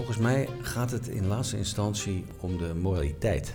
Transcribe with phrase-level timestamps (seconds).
[0.00, 3.54] Volgens mij gaat het in laatste instantie om de moraliteit.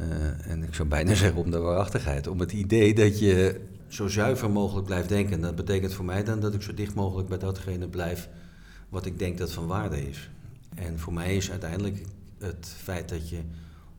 [0.00, 2.26] Uh, en ik zou bijna zeggen om de waarachtigheid.
[2.26, 5.40] Om het idee dat je zo zuiver mogelijk blijft denken.
[5.40, 8.28] Dat betekent voor mij dan dat ik zo dicht mogelijk bij datgene blijf
[8.88, 10.30] wat ik denk dat van waarde is.
[10.74, 12.04] En voor mij is uiteindelijk
[12.38, 13.40] het feit dat je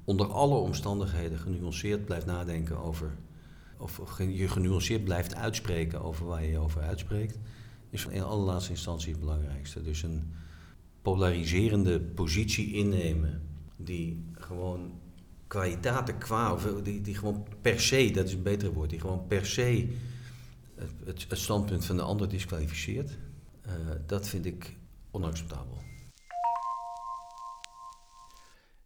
[0.04, 3.11] onder alle omstandigheden genuanceerd blijft nadenken over.
[3.78, 7.37] of je genuanceerd blijft uitspreken over waar je je over uitspreekt.
[7.89, 9.84] is in allerlaatste instantie het belangrijkste.
[9.84, 10.34] Dus een
[11.04, 13.42] polariserende positie innemen
[13.78, 14.92] die gewoon
[15.48, 19.28] kwaliteiten qua, of die, die gewoon per se, dat is een betere woord, die gewoon
[19.28, 19.88] per se
[20.76, 23.18] het, het standpunt van de ander disqualificeert,
[23.68, 23.71] uh,
[24.06, 24.78] dat vind ik
[25.12, 25.78] onacceptabel.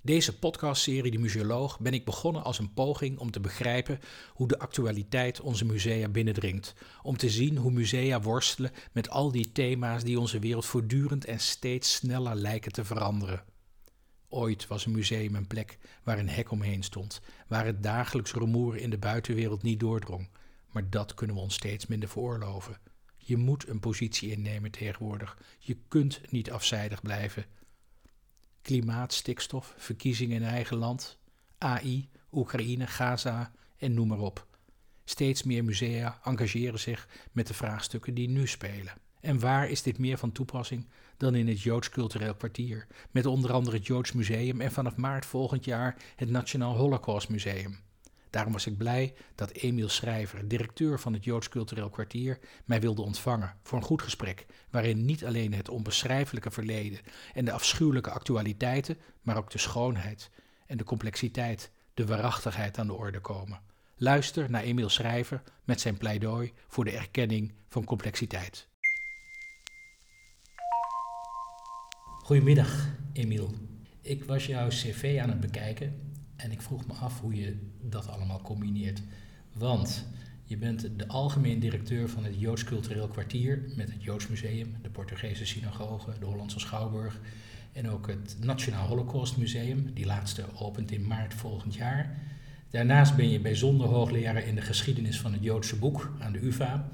[0.08, 4.00] Deze podcastserie De Museoloog ben ik begonnen als een poging om te begrijpen
[4.34, 6.74] hoe de actualiteit onze musea binnendringt.
[7.02, 11.40] Om te zien hoe musea worstelen met al die thema's die onze wereld voortdurend en
[11.40, 13.44] steeds sneller lijken te veranderen.
[14.30, 18.78] Ooit was een museum een plek waar een hek omheen stond, waar het dagelijks rumoer
[18.78, 20.30] in de buitenwereld niet doordrong.
[20.72, 22.80] Maar dat kunnen we ons steeds minder veroorloven.
[23.18, 25.38] Je moet een positie innemen tegenwoordig.
[25.60, 27.46] Je kunt niet afzijdig blijven.
[28.68, 31.18] Klimaat, stikstof, verkiezingen in eigen land,
[31.58, 34.48] AI, Oekraïne, Gaza en noem maar op.
[35.04, 38.94] Steeds meer musea engageren zich met de vraagstukken die nu spelen.
[39.20, 40.88] En waar is dit meer van toepassing
[41.18, 45.26] dan in het Joods Cultureel Kwartier, met onder andere het Joods Museum en vanaf maart
[45.26, 47.80] volgend jaar het Nationaal Holocaust Museum.
[48.30, 53.02] Daarom was ik blij dat Emiel Schrijver, directeur van het Joods Cultureel Kwartier, mij wilde
[53.02, 57.00] ontvangen voor een goed gesprek, waarin niet alleen het onbeschrijfelijke verleden
[57.34, 60.30] en de afschuwelijke actualiteiten, maar ook de schoonheid
[60.66, 63.62] en de complexiteit, de waarachtigheid aan de orde komen.
[63.96, 68.68] Luister naar Emiel Schrijver met zijn pleidooi voor de erkenning van complexiteit.
[72.24, 73.54] Goedemiddag, Emiel.
[74.02, 76.08] Ik was jouw cv aan het bekijken
[76.38, 79.02] en ik vroeg me af hoe je dat allemaal combineert.
[79.54, 80.06] Want
[80.44, 84.90] je bent de algemeen directeur van het Joods Cultureel Kwartier met het Joods Museum, de
[84.90, 87.20] Portugese Synagoge, de Hollandse Schouwburg
[87.74, 89.94] en ook het Nationaal Holocaust Museum.
[89.94, 92.18] Die laatste opent in maart volgend jaar.
[92.70, 96.90] Daarnaast ben je bijzonder hoogleraar in de geschiedenis van het Joodse boek aan de UvA.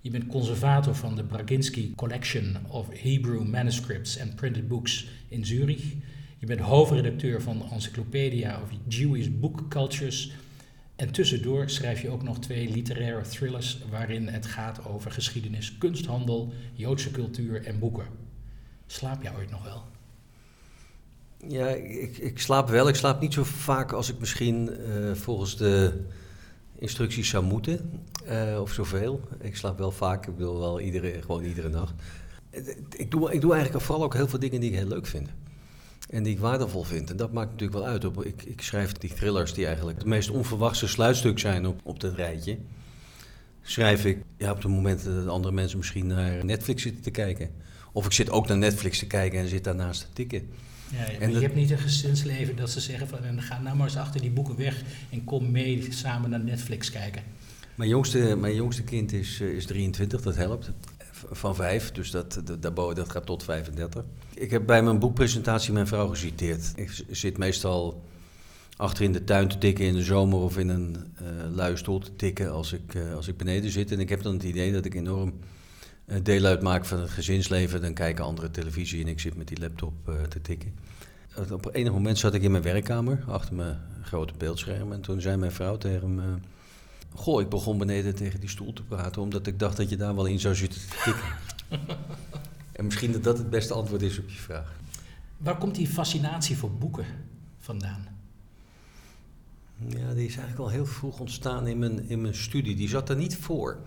[0.00, 5.94] Je bent conservator van de Braginski Collection of Hebrew Manuscripts and Printed Books in Zurich.
[6.42, 10.32] Je bent hoofdredacteur van de Encyclopedia of Jewish Book Cultures.
[10.96, 16.52] En tussendoor schrijf je ook nog twee literaire thrillers waarin het gaat over geschiedenis, kunsthandel,
[16.72, 18.06] Joodse cultuur en boeken.
[18.86, 19.82] Slaap jij ooit nog wel?
[21.48, 22.88] Ja, ik, ik slaap wel.
[22.88, 26.00] Ik slaap niet zo vaak als ik misschien uh, volgens de
[26.78, 28.02] instructies zou moeten.
[28.28, 29.20] Uh, of zoveel.
[29.40, 30.26] Ik slaap wel vaak.
[30.26, 31.94] Ik wil wel iedere, gewoon iedere nacht.
[32.96, 35.28] Ik doe, ik doe eigenlijk vooral ook heel veel dingen die ik heel leuk vind.
[36.08, 37.10] En die ik waardevol vind.
[37.10, 38.04] En dat maakt natuurlijk wel uit.
[38.26, 42.14] Ik, ik schrijf die thrillers die eigenlijk het meest onverwachte sluitstuk zijn op, op dat
[42.14, 42.58] rijtje.
[43.62, 47.50] Schrijf ik ja, op de momenten dat andere mensen misschien naar Netflix zitten te kijken.
[47.92, 50.48] Of ik zit ook naar Netflix te kijken en zit daarnaast te tikken.
[50.92, 53.96] Ja, en je hebt niet een gezinsleven dat ze zeggen van ga nou maar eens
[53.96, 57.22] achter die boeken weg en kom mee samen naar Netflix kijken.
[57.74, 60.70] Mijn jongste, mijn jongste kind is, eh, is 23, dat helpt.
[61.30, 64.04] Van vijf, dus dat, dat, dat gaat tot 35.
[64.34, 66.72] Ik heb bij mijn boekpresentatie mijn vrouw geciteerd.
[66.74, 68.02] Ik zit meestal
[68.76, 71.98] achter in de tuin te tikken in de zomer of in een uh, luie stoel
[71.98, 73.92] te tikken als ik, uh, als ik beneden zit.
[73.92, 75.32] En ik heb dan het idee dat ik enorm
[76.06, 77.80] uh, deel uitmaak van het gezinsleven.
[77.80, 79.92] Dan kijken andere televisie en ik zit met die laptop
[80.28, 80.74] te tikken.
[81.50, 84.92] Op enig moment zat ik in mijn werkkamer achter mijn grote beeldscherm.
[84.92, 86.34] En toen zei mijn vrouw tegen me
[87.14, 90.14] Goh, ik begon beneden tegen die stoel te praten, omdat ik dacht dat je daar
[90.14, 91.24] wel in zou zitten te tikken.
[92.72, 94.80] en misschien dat dat het beste antwoord is op je vraag.
[95.36, 97.06] Waar komt die fascinatie voor boeken
[97.58, 98.06] vandaan?
[99.88, 102.76] Ja, die is eigenlijk al heel vroeg ontstaan in mijn, in mijn studie.
[102.76, 103.78] Die zat er niet voor.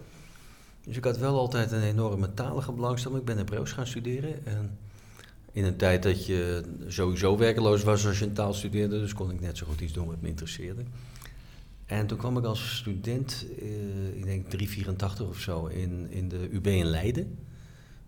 [0.83, 3.19] Dus ik had wel altijd een enorme talige belangstelling.
[3.19, 4.45] Ik ben Hebreeuws gaan studeren.
[4.45, 4.77] En
[5.51, 9.31] in een tijd dat je sowieso werkeloos was als je een taal studeerde, dus kon
[9.31, 10.83] ik net zo goed iets doen wat me interesseerde.
[11.85, 16.49] En toen kwam ik als student, uh, ik denk 384 of zo, in, in de
[16.51, 17.23] UB in Leiden.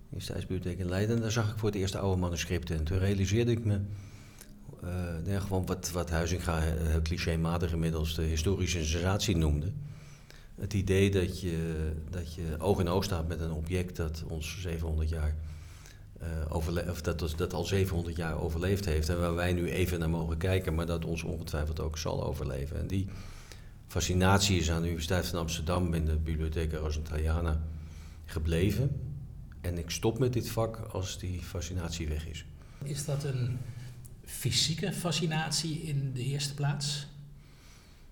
[0.10, 1.16] In de Staatsbibliotheek in Leiden.
[1.16, 2.78] En daar zag ik voor het eerst oude manuscripten.
[2.78, 3.80] En toen realiseerde ik me
[5.28, 9.72] uh, gewoon wat, wat Huizinga heel clichématig inmiddels de historische sensatie noemde.
[10.56, 14.62] Het idee dat je, dat je oog in oog staat met een object dat ons
[14.62, 15.36] 700 jaar
[16.22, 19.10] uh, of dat, dat al 700 jaar overleefd heeft.
[19.10, 22.80] En waar wij nu even naar mogen kijken, maar dat ons ongetwijfeld ook zal overleven.
[22.80, 23.08] En die
[23.88, 27.62] fascinatie is aan de Universiteit van Amsterdam in de Bibliotheek Rosentaliana
[28.26, 29.02] gebleven.
[29.62, 32.46] En ik stop met dit vak als die fascinatie weg is.
[32.84, 33.58] Is dat een
[34.26, 37.08] fysieke fascinatie in de eerste plaats?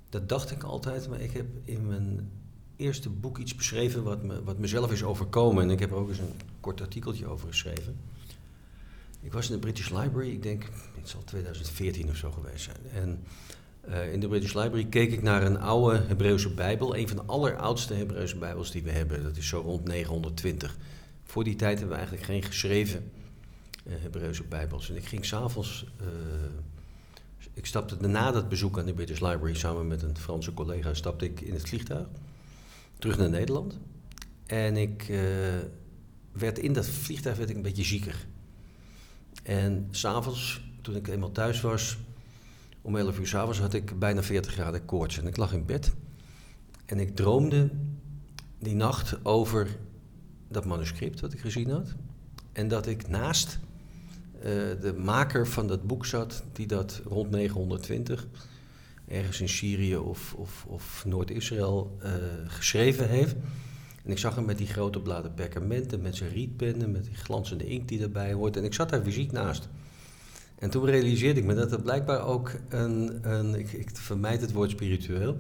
[0.10, 2.32] Dat dacht ik altijd, maar ik heb in mijn
[2.76, 5.64] eerste boek iets beschreven wat, me, wat mezelf is overkomen.
[5.64, 7.98] En ik heb er ook eens een kort artikeltje over geschreven.
[9.22, 10.70] Ik was in de British Library, ik denk,
[11.00, 12.78] het zal 2014 of zo geweest zijn.
[12.94, 13.24] En
[13.90, 16.96] uh, in de British Library keek ik naar een oude Hebreeuwse Bijbel.
[16.96, 19.24] Een van de alleroudste Hebreeuwse Bijbels die we hebben.
[19.24, 20.78] Dat is zo rond 920.
[21.24, 23.12] Voor die tijd hebben we eigenlijk geen geschreven
[23.88, 24.90] uh, Hebreeuwse Bijbels.
[24.90, 25.86] En ik ging s'avonds.
[26.02, 26.08] Uh,
[27.54, 30.94] ik stapte na dat bezoek aan de British Library samen met een Franse collega.
[30.94, 32.08] stapte ik in het vliegtuig
[32.98, 33.80] terug naar Nederland.
[34.46, 35.12] En ik
[36.32, 38.26] werd in dat vliegtuig werd ik een beetje zieker.
[39.44, 41.98] En s'avonds, toen ik eenmaal thuis was,
[42.86, 45.20] om 11 uur s'avonds had ik bijna 40 graden koorts.
[45.20, 45.94] En ik lag in bed.
[46.86, 47.70] En ik droomde
[48.60, 49.78] die nacht over
[50.48, 51.96] dat manuscript wat ik gezien had.
[52.52, 53.60] En dat ik naast
[54.36, 54.44] uh,
[54.82, 58.28] de maker van dat boek zat, die dat rond 920
[59.08, 62.12] ergens in Syrië of, of, of Noord-Israël uh,
[62.48, 63.36] geschreven heeft.
[64.04, 67.66] En ik zag hem met die grote bladen perkamenten, met zijn rietpennen, met die glanzende
[67.66, 68.58] inkt die erbij hoort.
[68.58, 69.68] En ik zat daar fysiek naast.
[70.66, 74.52] En toen realiseerde ik me dat er blijkbaar ook een, een ik, ik vermijd het
[74.52, 75.38] woord spiritueel,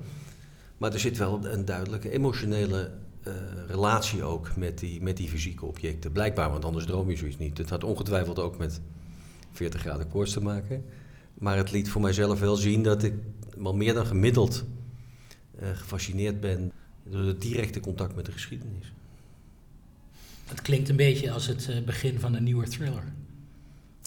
[0.77, 2.92] maar er zit wel een duidelijke emotionele
[3.27, 3.33] uh,
[3.68, 6.12] relatie ook met die, met die fysieke objecten.
[6.12, 7.57] Blijkbaar, want anders droom je zoiets niet.
[7.57, 8.81] Het had ongetwijfeld ook met
[9.51, 10.86] 40 graden koorts te maken.
[11.33, 13.13] Maar het liet voor mijzelf wel zien dat ik
[13.57, 14.63] wel meer dan gemiddeld
[15.62, 16.71] uh, gefascineerd ben
[17.04, 18.94] door het directe contact met de geschiedenis.
[20.45, 23.13] Het klinkt een beetje als het uh, begin van een nieuwe thriller.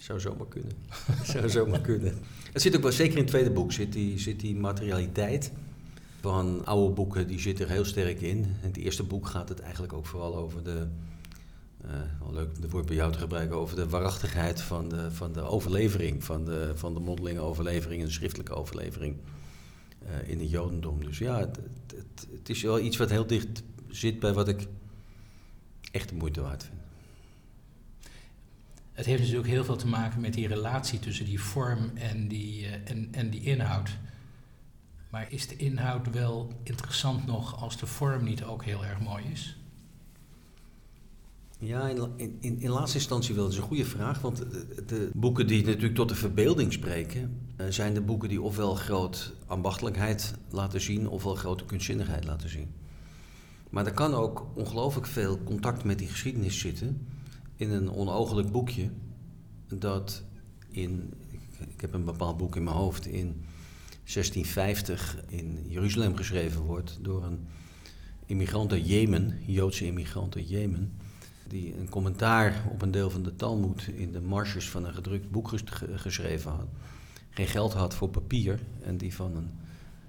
[0.09, 0.73] Zou zomaar kunnen.
[1.33, 2.15] Zou zomaar kunnen.
[2.53, 5.53] Het zit ook wel, zeker in het tweede boek, zit die, zit die materialiteit
[6.21, 8.39] van oude boeken, die zit er heel sterk in.
[8.39, 10.87] In het eerste boek gaat het eigenlijk ook vooral over de,
[11.85, 11.91] uh,
[12.21, 15.33] wel leuk om het woord bij jou te gebruiken, over de waarachtigheid van de, van
[15.33, 19.17] de overlevering, van de, van de mondelinge overlevering en de schriftelijke overlevering
[20.03, 21.05] uh, in het Jodendom.
[21.05, 21.59] Dus ja, het,
[21.97, 24.67] het, het, is wel iets wat heel dicht zit bij wat ik
[25.91, 26.78] echt de moeite waard vind.
[28.99, 32.63] Het heeft natuurlijk heel veel te maken met die relatie tussen die vorm en die,
[32.63, 33.91] uh, en, en die inhoud.
[35.11, 39.25] Maar is de inhoud wel interessant nog als de vorm niet ook heel erg mooi
[39.33, 39.57] is?
[41.59, 43.45] Ja, in, in, in laatste instantie wel.
[43.45, 44.21] Dat is een goede vraag.
[44.21, 48.43] Want de, de boeken die natuurlijk tot de verbeelding spreken, uh, zijn de boeken die
[48.43, 52.71] ofwel groot ambachtelijkheid laten zien, ofwel grote kunstzinnigheid laten zien.
[53.71, 57.07] Maar er kan ook ongelooflijk veel contact met die geschiedenis zitten
[57.59, 58.91] in een onogelijk boekje
[59.69, 60.23] dat
[60.71, 61.15] in,
[61.69, 63.45] ik heb een bepaald boek in mijn hoofd, in
[63.91, 67.47] 1650 in Jeruzalem geschreven wordt door een
[68.27, 70.93] immigrant uit Jemen, Joodse immigrant uit Jemen,
[71.49, 75.31] die een commentaar op een deel van de Talmud in de marges van een gedrukt
[75.31, 75.53] boek
[75.95, 76.69] geschreven had.
[77.31, 79.51] Geen geld had voor papier en die van een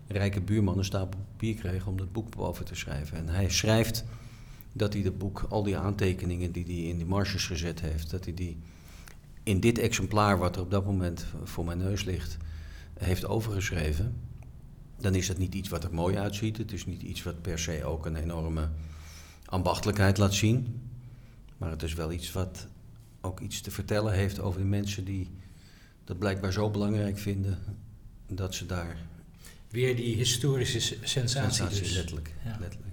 [0.08, 3.18] rijke buurman een stapel papier kreeg om dat boek boven te schrijven.
[3.18, 4.06] En hij schrijft
[4.80, 8.24] dat hij dat boek, al die aantekeningen die hij in die marges gezet heeft, dat
[8.24, 8.58] hij die
[9.44, 12.38] in dit exemplaar, wat er op dat moment voor mijn neus ligt,
[13.00, 14.16] heeft overgeschreven.
[15.00, 16.58] Dan is dat niet iets wat er mooi uitziet.
[16.58, 18.70] Het is niet iets wat per se ook een enorme
[19.46, 20.82] ambachtelijkheid laat zien.
[21.58, 22.68] Maar het is wel iets wat
[23.22, 25.30] ook iets te vertellen heeft over de mensen die
[26.04, 27.60] dat blijkbaar zo belangrijk vinden
[28.28, 28.98] dat ze daar.
[29.70, 31.28] Weer die historische sensatie.
[31.28, 31.96] sensatie dus.
[31.96, 32.36] letterlijk.
[32.44, 32.58] Ja.
[32.60, 32.89] letterlijk.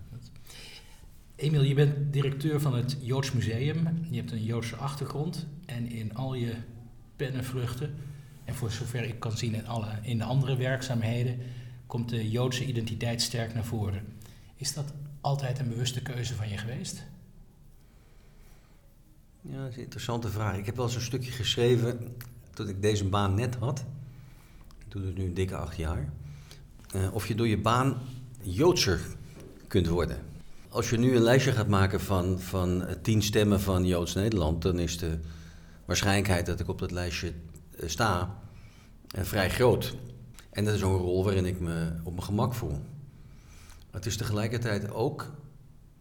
[1.37, 4.07] Emiel, je bent directeur van het Joods Museum.
[4.11, 5.47] Je hebt een Joodse achtergrond.
[5.67, 6.55] En in al je
[7.17, 7.95] pennenvluchten,
[8.45, 11.39] en voor zover ik kan zien in, alle, in de andere werkzaamheden,
[11.87, 14.03] komt de Joodse identiteit sterk naar voren.
[14.55, 17.05] Is dat altijd een bewuste keuze van je geweest?
[19.41, 20.57] Ja, dat is een interessante vraag.
[20.57, 22.17] Ik heb wel eens een stukje geschreven
[22.55, 23.85] toen ik deze baan net had.
[24.79, 26.13] Ik doe het nu een dikke acht jaar.
[26.95, 28.01] Uh, of je door je baan
[28.41, 29.01] Joodser
[29.67, 30.26] kunt worden.
[30.77, 34.79] Als je nu een lijstje gaat maken van, van tien stemmen van Joods Nederland, dan
[34.79, 35.19] is de
[35.85, 37.33] waarschijnlijkheid dat ik op dat lijstje
[37.79, 38.39] eh, sta
[39.19, 39.97] uh, vrij groot.
[40.51, 42.79] En dat is een rol waarin ik me op mijn gemak voel.
[43.91, 45.33] Het is tegelijkertijd ook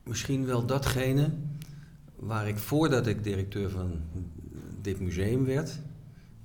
[0.03, 1.34] misschien wel datgene
[2.15, 4.01] waar ik voordat ik directeur van
[4.82, 5.79] dit museum werd,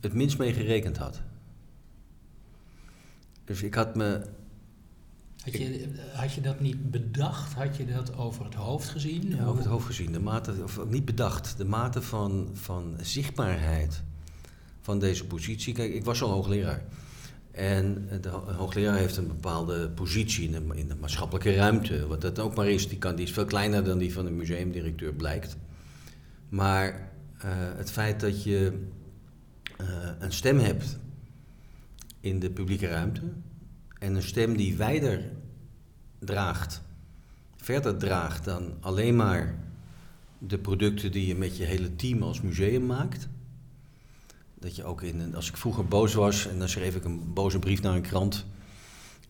[0.01, 1.21] het minst mee gerekend had.
[3.45, 4.23] Dus ik had me
[5.45, 7.53] had je, had je dat niet bedacht?
[7.53, 9.45] Had je dat over het hoofd gezien?
[9.45, 10.13] Over het hoofd gezien.
[10.13, 14.03] De mate, of niet bedacht, de mate van, van zichtbaarheid
[14.81, 15.75] van deze positie.
[15.75, 16.85] Kijk, ik was al hoogleraar.
[17.51, 22.07] En de hoogleraar heeft een bepaalde positie in de, in de maatschappelijke ruimte.
[22.07, 24.31] Wat dat ook maar is, die, kan, die is veel kleiner dan die van de
[24.31, 25.57] museumdirecteur blijkt.
[26.49, 27.11] Maar
[27.45, 28.87] uh, het feit dat je
[29.77, 29.87] eh,
[30.19, 30.99] een stem hebt
[32.21, 33.23] in de publieke ruimte
[34.01, 35.23] en een stem die wijder
[36.19, 36.83] draagt,
[37.57, 39.55] verder draagt dan alleen maar
[40.39, 43.29] de producten die je met je hele team als museum maakt.
[44.55, 47.59] Dat je ook in, als ik vroeger boos was en dan schreef ik een boze
[47.59, 48.47] brief naar een krant.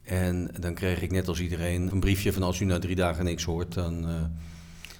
[0.02, 3.24] En dan kreeg ik net als iedereen een briefje van als u na drie dagen
[3.24, 4.22] niks hoort, dan, uh,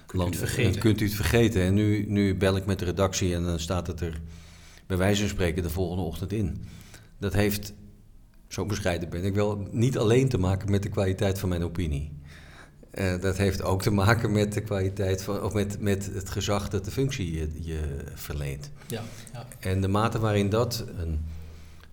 [0.05, 0.71] kunt, u het vergeten.
[0.71, 1.61] dan kunt u het vergeten.
[1.61, 4.21] En nu, nu bel ik met de redactie en dan staat het er
[4.87, 6.63] bij wijze van spreken de volgende ochtend in.
[7.17, 7.73] Dat heeft,
[8.51, 12.11] zo bescheiden ben ik wel, niet alleen te maken met de kwaliteit van mijn opinie.
[12.93, 16.69] Uh, dat heeft ook te maken met de kwaliteit van, of met, met het gezag
[16.69, 17.79] dat de functie je, je
[18.13, 18.71] verleent.
[18.87, 19.03] Ja,
[19.33, 19.47] ja.
[19.59, 21.19] En de mate waarin dat een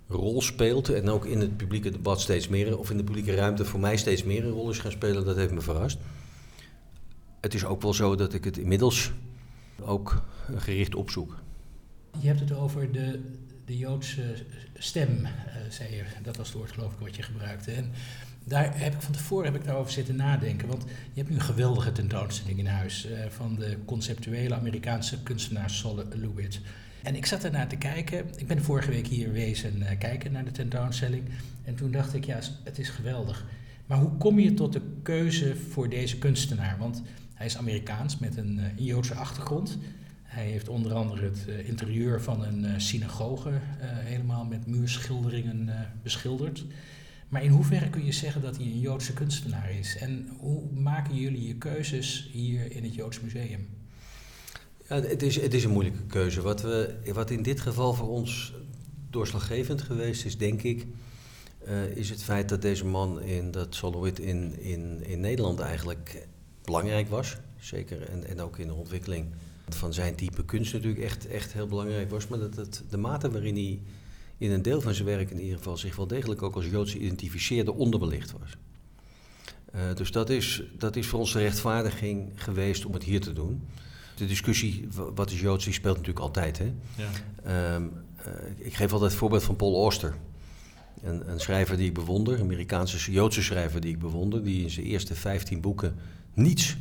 [0.08, 3.64] rol speelt, en ook in het publieke debat steeds meer, of in de publieke ruimte
[3.64, 5.98] voor mij steeds meer een rol is gaan spelen, dat heeft me verrast.
[7.40, 9.12] Het is ook wel zo dat ik het inmiddels
[9.80, 10.22] ook
[10.56, 11.36] gericht opzoek.
[12.18, 13.20] Je hebt het over de,
[13.68, 14.34] de Joodse
[14.78, 15.30] stem, uh,
[15.68, 16.02] zei je.
[16.22, 17.70] Dat was het woord geloof ik wat je gebruikte.
[17.70, 17.90] En
[18.44, 20.68] daar heb ik van tevoren heb ik daarover zitten nadenken.
[20.68, 25.70] Want je hebt nu een geweldige tentoonstelling in huis uh, van de conceptuele Amerikaanse kunstenaar
[25.70, 26.60] Sol Lewitt.
[27.02, 28.24] En ik zat ernaar te kijken.
[28.36, 31.24] Ik ben vorige week hier wezen uh, kijken naar de tentoonstelling.
[31.64, 33.44] En toen dacht ik, ja, het is geweldig.
[33.86, 36.76] Maar hoe kom je tot de keuze voor deze kunstenaar?
[36.78, 37.02] Want
[37.34, 39.78] hij is Amerikaans met een Joodse achtergrond.
[40.38, 45.90] Hij heeft onder andere het uh, interieur van een uh, synagoge uh, helemaal met muurschilderingen
[46.02, 46.64] beschilderd.
[47.28, 49.96] Maar in hoeverre kun je zeggen dat hij een Joodse kunstenaar is?
[49.96, 53.68] En hoe maken jullie je keuzes hier in het Joods Museum?
[54.88, 56.42] Ja, het, is, het is een moeilijke keuze.
[56.42, 58.54] Wat, we, wat in dit geval voor ons
[59.10, 60.86] doorslaggevend geweest is, denk ik,
[61.94, 66.26] is het feit dat deze man in dat Solowit in, in, in Nederland eigenlijk
[66.64, 67.36] belangrijk was.
[67.58, 69.26] Zeker en, en ook in de ontwikkeling
[69.74, 72.28] van zijn type kunst natuurlijk echt, echt heel belangrijk was.
[72.28, 73.80] Maar dat het, de mate waarin hij
[74.38, 76.94] in een deel van zijn werk in ieder geval zich wel degelijk ook als Joods
[76.94, 78.56] identificeerde onderbelicht was.
[79.74, 83.32] Uh, dus dat is, dat is voor ons de rechtvaardiging geweest om het hier te
[83.32, 83.62] doen.
[84.16, 86.58] De discussie, wat is Joods, die speelt natuurlijk altijd.
[86.58, 86.72] Hè?
[86.96, 87.74] Ja.
[87.74, 87.92] Um,
[88.26, 90.14] uh, ik geef altijd het voorbeeld van Paul Auster.
[91.02, 94.70] Een, een, schrijver die ik bewonder, een Amerikaanse Joodse schrijver die ik bewonder, die in
[94.70, 95.94] zijn eerste 15 boeken
[96.34, 96.76] niets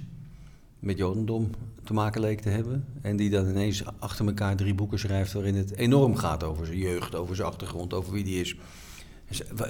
[0.79, 1.50] met Jodendom
[1.88, 2.86] te maken leek te hebben.
[3.01, 6.77] En die dan ineens achter elkaar drie boeken schrijft waarin het enorm gaat over zijn
[6.77, 8.56] jeugd, over zijn achtergrond, over wie die is.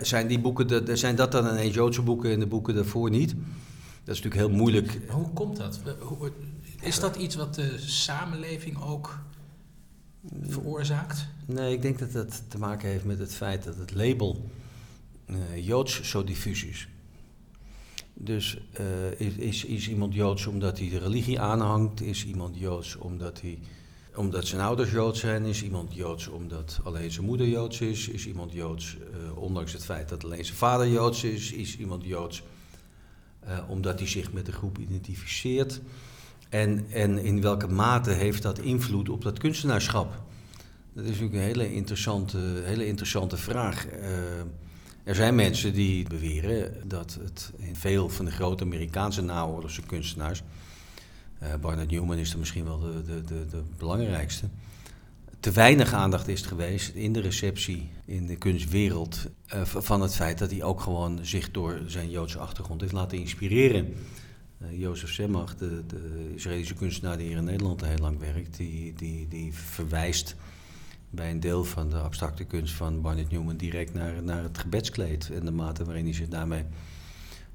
[0.02, 3.30] Zijn, die boeken, zijn dat dan ineens Joodse boeken en de boeken daarvoor niet?
[4.04, 5.00] Dat is natuurlijk heel moeilijk.
[5.10, 5.80] Hoe komt dat?
[6.82, 9.20] Is dat iets wat de samenleving ook
[10.42, 11.28] veroorzaakt?
[11.46, 14.50] Nee, ik denk dat dat te maken heeft met het feit dat het label
[15.26, 16.88] uh, Joods zo diffuus is.
[18.20, 18.58] Dus
[19.20, 22.02] uh, is, is, iemand Joods omdat hij de religie aanhangt?
[22.02, 23.60] Is iemand Joods omdat, hij,
[24.16, 25.46] omdat zijn ouders Joods zijn?
[25.46, 28.08] Is iemand Joods omdat alleen zijn moeder Joods is?
[28.08, 31.52] Is iemand Joods uh, ondanks het feit dat alleen zijn vader Joods is?
[31.52, 32.44] Is iemand Joods
[33.48, 35.82] uh, omdat hij zich met de groep identificeert?
[36.50, 40.22] En, en in welke mate heeft dat invloed op dat kunstenaarschap?
[40.94, 43.88] Dat is natuurlijk een hele interessante, hele interessante vraag.
[45.08, 50.44] Er zijn mensen die beweren dat het in veel van de grote Amerikaanse naoorlogse kunstenaars,
[51.44, 54.46] uh, Barnett Newman is er misschien wel de, de, de, de, belangrijkste,
[55.40, 60.38] te weinig aandacht is geweest in de receptie in de kunstwereld uh, van het feit
[60.38, 63.94] dat hij ook gewoon zich door zijn Joodse achtergrond heeft laten inspireren.
[64.62, 68.94] Uh, Jozef Semach, de, de, Israëlische kunstenaar die hier in Nederland heel lang werkt, die,
[68.94, 70.36] die, die verwijst
[71.18, 75.30] bij een deel van de abstracte kunst van Barnett Newman direct naar, naar het gebedskleed
[75.32, 76.64] en de mate waarin hij zich daarmee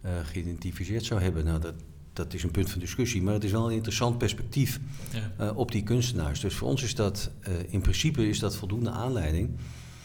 [0.04, 1.44] uh, geïdentificeerd zou hebben.
[1.44, 1.74] Nou, dat,
[2.12, 4.80] dat is een punt van discussie, maar het is wel een interessant perspectief
[5.12, 5.44] ja.
[5.44, 6.40] uh, op die kunstenaars.
[6.40, 9.50] Dus voor ons is dat, uh, in principe is dat voldoende aanleiding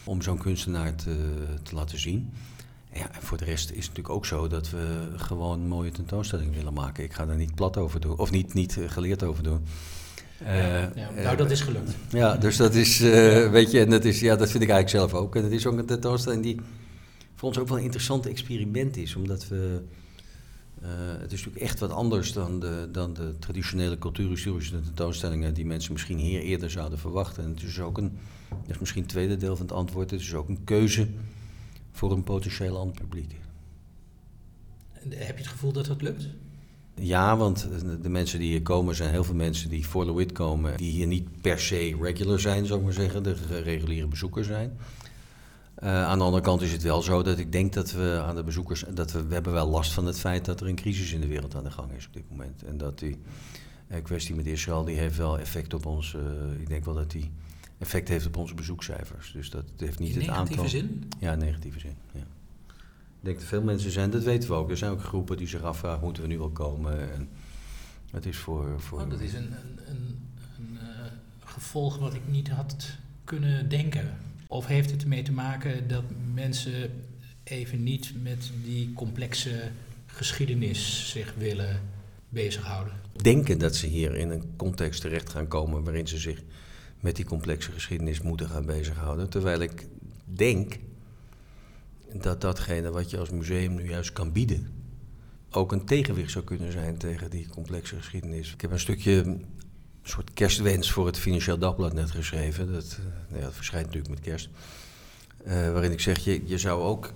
[0.04, 2.32] om zo'n kunstenaar te, te laten zien.
[2.92, 6.54] Ja, en voor de rest is het natuurlijk ook zo dat we gewoon mooie tentoonstellingen
[6.54, 7.04] willen maken.
[7.04, 9.64] Ik ga daar niet plat over doen, of niet, niet geleerd over doen.
[10.42, 11.96] Uh, ja, nou, dat is gelukt.
[12.08, 15.10] Ja, dus dat is, uh, weet je, en dat, is, ja, dat vind ik eigenlijk
[15.10, 15.36] zelf ook.
[15.36, 16.60] En het is ook een tentoonstelling die
[17.34, 19.82] voor ons ook wel een interessant experiment is, omdat we.
[20.82, 20.88] Uh,
[21.20, 25.92] het is natuurlijk echt wat anders dan de, dan de traditionele cultuurhistorische tentoonstellingen die mensen
[25.92, 27.44] misschien hier eerder zouden verwachten.
[27.44, 28.18] En het is ook een,
[28.48, 31.08] dat is misschien het tweede deel van het antwoord, het is ook een keuze
[31.92, 33.34] voor een potentieel ander publiek.
[34.92, 36.28] En heb je het gevoel dat dat lukt?
[37.00, 37.68] Ja, want
[38.02, 41.06] de mensen die hier komen zijn heel veel mensen die voor Lewit komen, die hier
[41.06, 44.78] niet per se regular zijn, zou ik maar zeggen, de reguliere bezoekers zijn.
[45.82, 48.36] Uh, aan de andere kant is het wel zo dat ik denk dat we aan
[48.36, 51.12] de bezoekers, dat we, we hebben wel last van het feit dat er een crisis
[51.12, 52.62] in de wereld aan de gang is op dit moment.
[52.64, 53.16] En dat die
[53.88, 56.12] uh, kwestie met Israël, die heeft wel effect op ons.
[56.12, 57.30] Uh, ik denk wel dat die
[57.78, 59.32] effect heeft op onze bezoekcijfers.
[59.32, 60.78] Dus dat heeft niet In het negatieve aantal.
[60.78, 61.08] zin?
[61.18, 61.94] Ja, negatieve zin.
[62.12, 62.26] Ja.
[63.18, 64.70] Ik denk dat veel mensen zijn, dat weten we ook.
[64.70, 67.12] Er zijn ook groepen die zich afvragen, moeten we nu wel komen?
[67.12, 67.28] En
[68.10, 68.80] het is voor...
[68.80, 70.18] voor Oh, dat is een, een, een,
[70.58, 71.04] een eh,
[71.44, 74.16] gevolg wat ik niet had kunnen denken.
[74.46, 76.90] Of heeft het ermee te maken dat mensen
[77.42, 79.70] even niet met die complexe
[80.06, 81.80] geschiedenis zich willen
[82.28, 82.92] bezighouden?
[83.22, 86.42] denken dat ze hier in een context terecht gaan komen waarin ze zich
[87.00, 89.28] met die complexe geschiedenis moeten gaan bezighouden.
[89.28, 89.86] Terwijl ik
[90.24, 90.78] denk
[92.12, 94.78] dat datgene wat je als museum nu juist kan bieden,
[95.50, 98.52] ook een tegenwicht zou kunnen zijn tegen die complexe geschiedenis.
[98.52, 99.46] Ik heb een stukje, een
[100.02, 102.72] soort kerstwens voor het Financieel Dagblad net geschreven.
[102.72, 104.48] Dat, eh, nou ja, dat verschijnt natuurlijk met kerst.
[105.44, 107.12] Eh, waarin ik zeg, je, je zou ook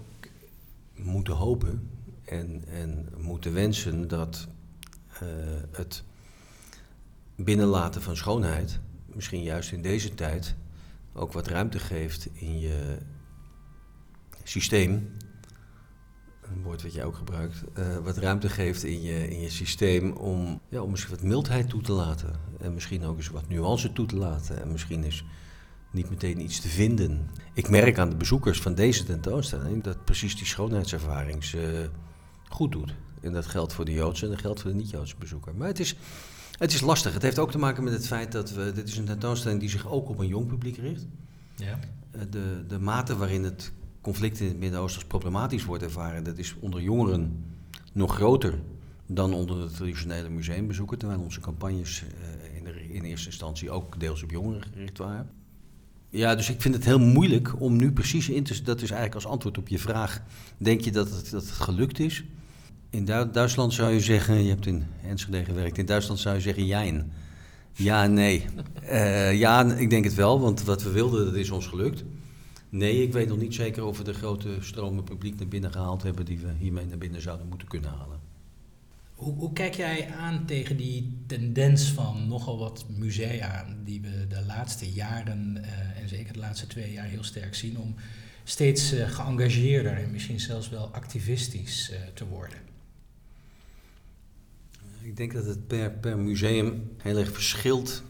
[0.95, 1.91] moeten hopen
[2.25, 4.49] en, en moeten wensen dat
[5.09, 5.29] eh,
[5.71, 6.03] het
[7.37, 10.55] binnenlaten van schoonheid, misschien juist in deze tijd,
[11.13, 12.97] ook wat ruimte geeft in je
[14.45, 15.17] systeem.
[16.43, 17.63] Een woord wat jij ook gebruikt.
[17.75, 21.69] eh, wat ruimte geeft in je, in je systeem om, ja, om eens wat mildheid
[21.69, 22.31] toe te laten.
[22.61, 24.63] En misschien ook eens wat nuance toe te laten.
[24.63, 25.25] En misschien is
[25.91, 27.29] niet meteen iets te vinden.
[27.53, 31.91] Ik merk aan de bezoekers van deze tentoonstelling dat precies die schoonheidservaring ze
[32.49, 32.95] goed doet.
[33.21, 35.55] En dat geldt voor de Joodse en dat geldt voor de niet-Joodse bezoeker.
[35.55, 35.97] Maar het is,
[36.59, 37.13] het is lastig.
[37.13, 38.73] Het heeft ook te maken met het feit dat we.
[38.75, 41.07] Dit is een tentoonstelling die zich ook op een jong publiek richt.
[41.57, 41.79] Ja.
[42.11, 43.73] Eh, De, de mate waarin het
[44.03, 47.45] conflict in het Midden-Oosten als problematisch wordt ervaren, dat is onder jongeren
[47.93, 48.59] nog groter
[49.07, 50.99] dan onder de traditionele museumbezoeker.
[50.99, 55.31] Terwijl onze campagnes eh, in, de, in eerste instantie ook deels op jongeren gericht waren.
[56.11, 58.63] Ja, dus ik vind het heel moeilijk om nu precies in te...
[58.63, 60.23] Dat is eigenlijk als antwoord op je vraag.
[60.59, 62.25] Denk je dat het, dat het gelukt is?
[62.91, 64.43] In Du- Duitsland zou je zeggen...
[64.43, 65.79] Je hebt in Enschede gewerkt.
[65.79, 67.13] In Duitsland zou je zeggen jijn.
[67.73, 68.45] Ja nee.
[68.83, 72.05] Eh, ja, ik denk het wel, want wat we wilden, dat is ons gelukt.
[72.73, 76.03] Nee, ik weet nog niet zeker of we de grote stromen publiek naar binnen gehaald
[76.03, 76.25] hebben...
[76.25, 78.21] die we hiermee naar binnen zouden moeten kunnen halen.
[79.15, 84.45] Hoe, hoe kijk jij aan tegen die tendens van nogal wat musea die we de
[84.47, 87.95] laatste jaren eh, en zeker de laatste twee jaar heel sterk zien om
[88.45, 92.59] steeds eh, geëngageerder en misschien zelfs wel activistisch eh, te worden?
[95.01, 98.03] Ik denk dat het per, per museum heel erg verschilt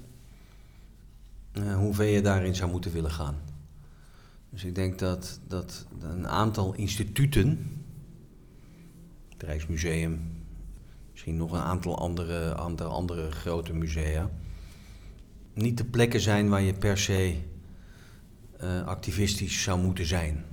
[1.76, 3.51] hoe ver je daarin zou moeten willen gaan.
[4.52, 7.80] Dus ik denk dat, dat een aantal instituten,
[9.28, 10.20] het Rijksmuseum,
[11.10, 14.30] misschien nog een aantal andere, andere, andere grote musea,
[15.54, 17.36] niet de plekken zijn waar je per se
[18.58, 20.44] eh, activistisch zou moeten zijn.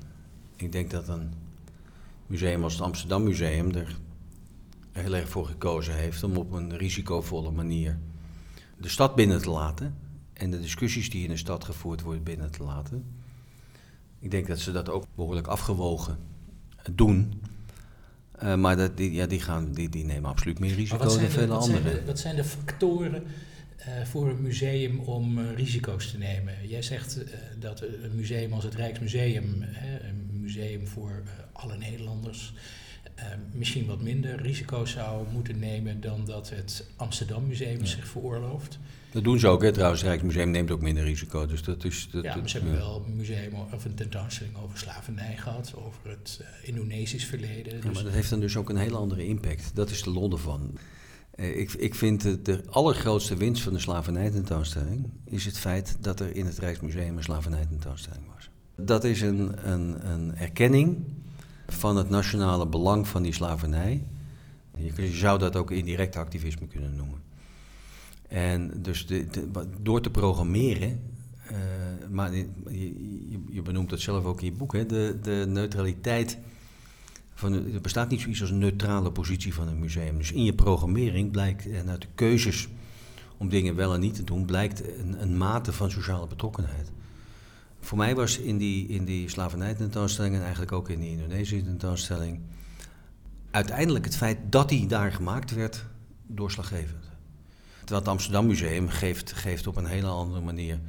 [0.55, 1.33] Ik denk dat een
[2.27, 3.97] museum als het Amsterdam Museum er
[4.91, 7.99] heel erg voor gekozen heeft om op een risicovolle manier
[8.77, 9.97] de stad binnen te laten
[10.33, 13.18] en de discussies die in de stad gevoerd worden binnen te laten.
[14.19, 16.17] Ik denk dat ze dat ook behoorlijk afgewogen
[16.91, 17.41] doen.
[18.39, 21.11] Eh, maar dat, die, ja, die, gaan, die, die nemen absoluut meer Maar risico wat,
[21.11, 21.99] zijn dan de, vele wat, zijn anderen.
[21.99, 23.23] de, wat zijn de factoren
[23.77, 26.67] eh, voor een museum om eh, risico's te nemen?
[26.67, 27.17] Jij zegt
[27.59, 32.53] dat een museum als het Rijksmuseum, hè, een museum voor alle Nederlanders,
[33.15, 37.85] eh, misschien wat minder risico's zou moeten nemen dan dat het Amsterdam Museum Ja.
[37.85, 38.79] zich veroorlooft.
[39.11, 40.01] Dat doen ze ook, hè, trouwens.
[40.01, 41.45] Het Rijksmuseum neemt ook minder risico.
[41.45, 42.79] Dus dat is, dat, ja, maar ze hebben ja.
[42.81, 47.75] wel een museum of een tentoonstelling over slavernij gehad, over het eh, Indonesisch verleden.
[47.75, 49.71] Ja, Dus maar dat heeft dan dus ook een hele andere impact.
[49.73, 50.77] Dat is de lol ervan.
[51.31, 55.09] Eh, Ik, ik vind het de allergrootste winst van de slavernijtentoonstelling...
[55.25, 58.49] is het feit dat er in het Rijksmuseum een slavernijtentoonstelling was.
[58.85, 60.97] Dat is een, een, een erkenning
[61.69, 64.03] van het nationale belang van die slavernij.
[64.77, 67.21] Je, zou dat ook indirect activisme kunnen noemen.
[68.27, 69.27] En dus de,
[69.81, 71.01] door te programmeren...
[71.47, 71.57] eh,
[72.09, 76.37] maar je, je, je benoemt dat zelf ook in je boek, hè, de, de neutraliteit
[77.33, 80.17] van, er bestaat niet zoiets als een neutrale positie van een museum.
[80.17, 82.67] Dus in je programmering blijkt, en uit de keuzes
[83.37, 86.91] om dingen wel en niet te doen, blijkt een, een mate van sociale betrokkenheid.
[87.79, 92.39] Voor mij was in die, in die slavernijtentoonstelling en eigenlijk ook in die Indonesische tentoonstelling
[93.51, 95.85] uiteindelijk het feit dat die daar gemaakt werd
[96.27, 97.09] doorslaggevend.
[97.79, 100.79] Terwijl het Amsterdam Museum geeft, geeft op een hele andere manier,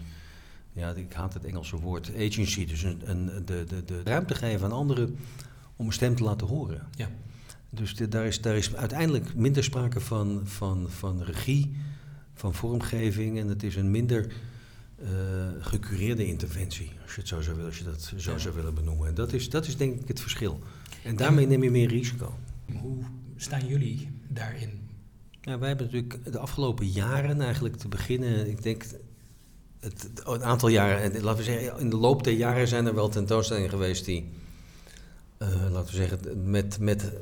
[0.72, 4.64] ja, ik haat het Engelse woord, agency, dus een, een, de, de, de ruimte geven
[4.66, 5.16] aan anderen
[5.76, 6.86] om een stem te laten horen.
[6.96, 7.08] Ja.
[7.70, 11.76] Dus de- daar, is, daar is uiteindelijk minder sprake van, van, van regie,
[12.34, 14.32] van vormgeving en het is een minder
[15.02, 15.08] eh,
[15.60, 18.38] gecureerde interventie, als je het zo zou willen, als je dat zo Ja.
[18.38, 19.08] zou willen benoemen.
[19.08, 20.58] En dat is, dat is denk ik het verschil.
[21.04, 22.34] En daarmee neem je meer risico.
[22.80, 23.02] Hoe
[23.36, 24.80] staan jullie daarin?
[25.40, 28.84] Ja, wij hebben natuurlijk de afgelopen jaren eigenlijk te beginnen, ik denk
[29.80, 33.08] het, een aantal jaren, laten we zeggen, in de loop der jaren zijn er wel
[33.08, 34.28] tentoonstellingen geweest die,
[35.38, 37.12] uh, laten we zeggen, met, met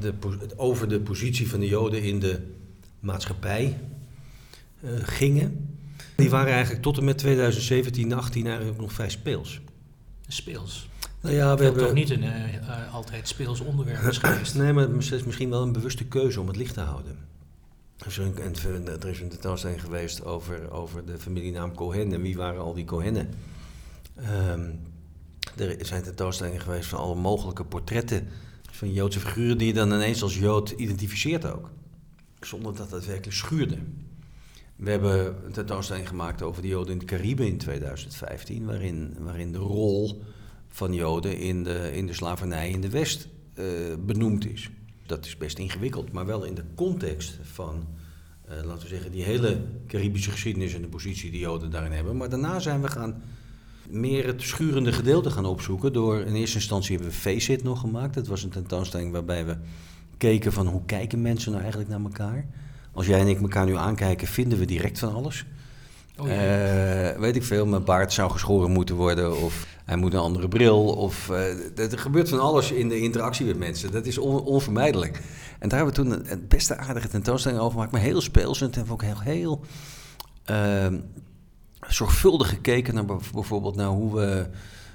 [0.00, 0.12] de,
[0.56, 2.40] over de positie van de Joden in de
[3.00, 3.78] maatschappij
[4.84, 5.71] uh, gingen.
[6.22, 9.60] Die waren eigenlijk tot en met 2017, 18 eigenlijk nog vrij speels.
[10.28, 10.88] Speels?
[11.20, 14.54] Nou ja, we hebben toch niet een uh, altijd speels onderwerp is geweest.
[14.54, 17.18] nee, maar het is misschien wel een bewuste keuze om het licht te houden.
[17.98, 18.36] Er is een,
[19.00, 22.84] er is een tentoonstelling geweest over, over de familienaam Cohen en wie waren al die
[22.84, 23.28] Cohennen.
[24.50, 24.80] Um,
[25.56, 28.28] er zijn tentoonstellingen geweest van alle mogelijke portretten
[28.70, 31.70] van Joodse figuren die je dan ineens als Jood identificeert ook.
[32.40, 33.78] Zonder dat het werkelijk schuurde.
[34.82, 39.52] We hebben een tentoonstelling gemaakt over de Joden in de Cariben in 2015, waarin, waarin
[39.52, 40.22] de rol
[40.68, 43.64] van Joden in de, in de slavernij in de West uh,
[44.06, 44.70] benoemd is.
[45.06, 47.86] Dat is best ingewikkeld, maar wel in de context van,
[48.50, 52.16] uh, laten we zeggen, die hele Caribische geschiedenis en de positie die Joden daarin hebben.
[52.16, 53.22] Maar daarna zijn we gaan
[53.88, 55.92] meer het schurende gedeelte gaan opzoeken.
[55.92, 58.14] Door in eerste instantie hebben we Faceit nog gemaakt.
[58.14, 59.56] Dat was een tentoonstelling waarbij we
[60.16, 62.46] keken van hoe kijken mensen nou eigenlijk naar elkaar.
[62.92, 65.44] Als jij en ik elkaar nu aankijken, vinden we direct van alles.
[66.18, 67.12] Oh, ja.
[67.12, 70.48] uh, weet ik veel, mijn baard zou geschoren moeten worden of hij moet een andere
[70.48, 70.84] bril.
[70.84, 73.92] Of, uh, er gebeurt van alles in de interactie met mensen.
[73.92, 75.20] Dat is on, onvermijdelijk.
[75.58, 78.66] En daar hebben we toen een, beste aardige tentoonstelling over gemaakt, maar heel speels en
[78.66, 79.60] hebben we ook heel, heel
[80.50, 80.98] uh,
[81.88, 84.46] zorgvuldig gekeken naar bijvoorbeeld naar hoe we...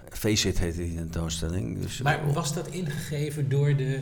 [0.09, 1.81] Faceit heette die tentoonstelling.
[1.81, 4.01] Dus, maar was dat ingegeven door de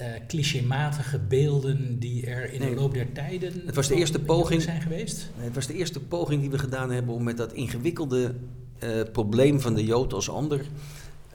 [0.00, 4.62] uh, clichématige beelden die er in de loop der tijden het was de eerste poging,
[4.62, 5.30] zijn geweest?
[5.36, 8.34] Nee, het was de eerste poging die we gedaan hebben om met dat ingewikkelde
[8.84, 10.60] uh, probleem van de Jood als ander.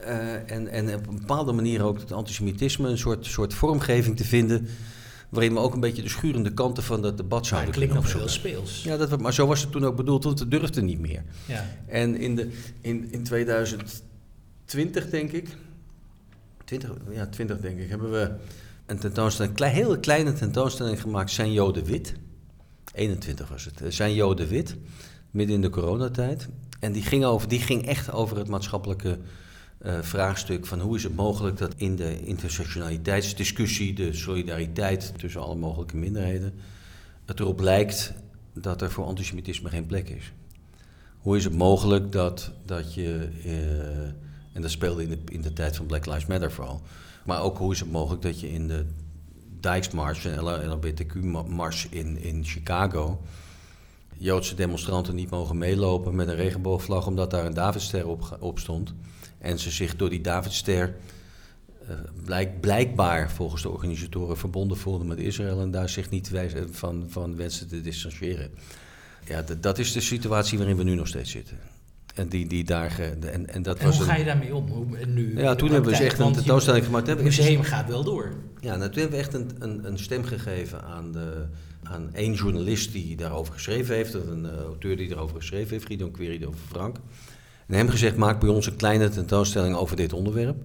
[0.00, 4.24] Uh, en, en op een bepaalde manier ook het antisemitisme, een soort, soort vormgeving te
[4.24, 4.66] vinden.
[5.28, 8.26] Waarin we ook een beetje de schurende kanten van dat debat zouden maar kunnen opzoeken.
[8.26, 8.82] nog veel speels.
[8.82, 11.22] Ja, dat, maar zo was het toen ook bedoeld, want het durfde niet meer.
[11.46, 11.66] Ja.
[11.86, 12.50] En in, de,
[12.80, 15.48] in, in 2020, denk ik,
[16.64, 18.34] 20, ja, 20 denk ik, hebben we
[18.86, 22.14] een tentoonstelling, een hele kleine tentoonstelling gemaakt, Zijn Joden Wit.
[22.94, 24.76] 21 was het, Zijn Joden Wit,
[25.30, 26.48] midden in de coronatijd.
[26.80, 29.18] En die ging, over, die ging echt over het maatschappelijke
[29.82, 35.54] uh, vraagstuk van hoe is het mogelijk dat in de intersectionaliteitsdiscussie, de solidariteit tussen alle
[35.54, 36.52] mogelijke minderheden,
[37.24, 38.14] het erop lijkt
[38.52, 40.32] dat er voor antisemitisme geen plek is.
[41.18, 44.12] Hoe is het mogelijk dat, dat je, uh,
[44.54, 46.82] en dat speelde in de, in de tijd van Black Lives Matter vooral,
[47.24, 48.86] maar ook hoe is het mogelijk dat je in de
[49.60, 53.20] Dijksmars en LHBTQ-mars in, in Chicago
[54.16, 58.94] Joodse demonstranten niet mogen meelopen met een regenboogvlag omdat daar een Davidster op, op stond.
[59.38, 60.96] En ze zich door die Davidster
[61.82, 66.30] uh, blijk, blijkbaar volgens de organisatoren verbonden voelden met Israël en daar zich niet
[66.70, 68.50] van, van wensen te distancieren.
[69.24, 71.58] Ja, dat is de situatie waarin we nu nog steeds zitten.
[72.14, 74.68] En, die, die daar, en, en, dat en was hoe ga je daarmee om?
[74.68, 77.06] Hoe, nu, ja, toen hebben we dus echt een tentoonstelling gemaakt.
[77.06, 78.32] Het museum gaat wel door.
[78.60, 81.46] Ja, nou, toen hebben we echt een, een, een stem gegeven aan, de,
[81.82, 85.86] aan één journalist die daarover geschreven heeft, of een uh, auteur die daarover geschreven heeft,
[85.86, 86.96] Guido Querido Frank.
[87.66, 90.56] En hem gezegd, maak bij ons een kleine tentoonstelling over dit onderwerp.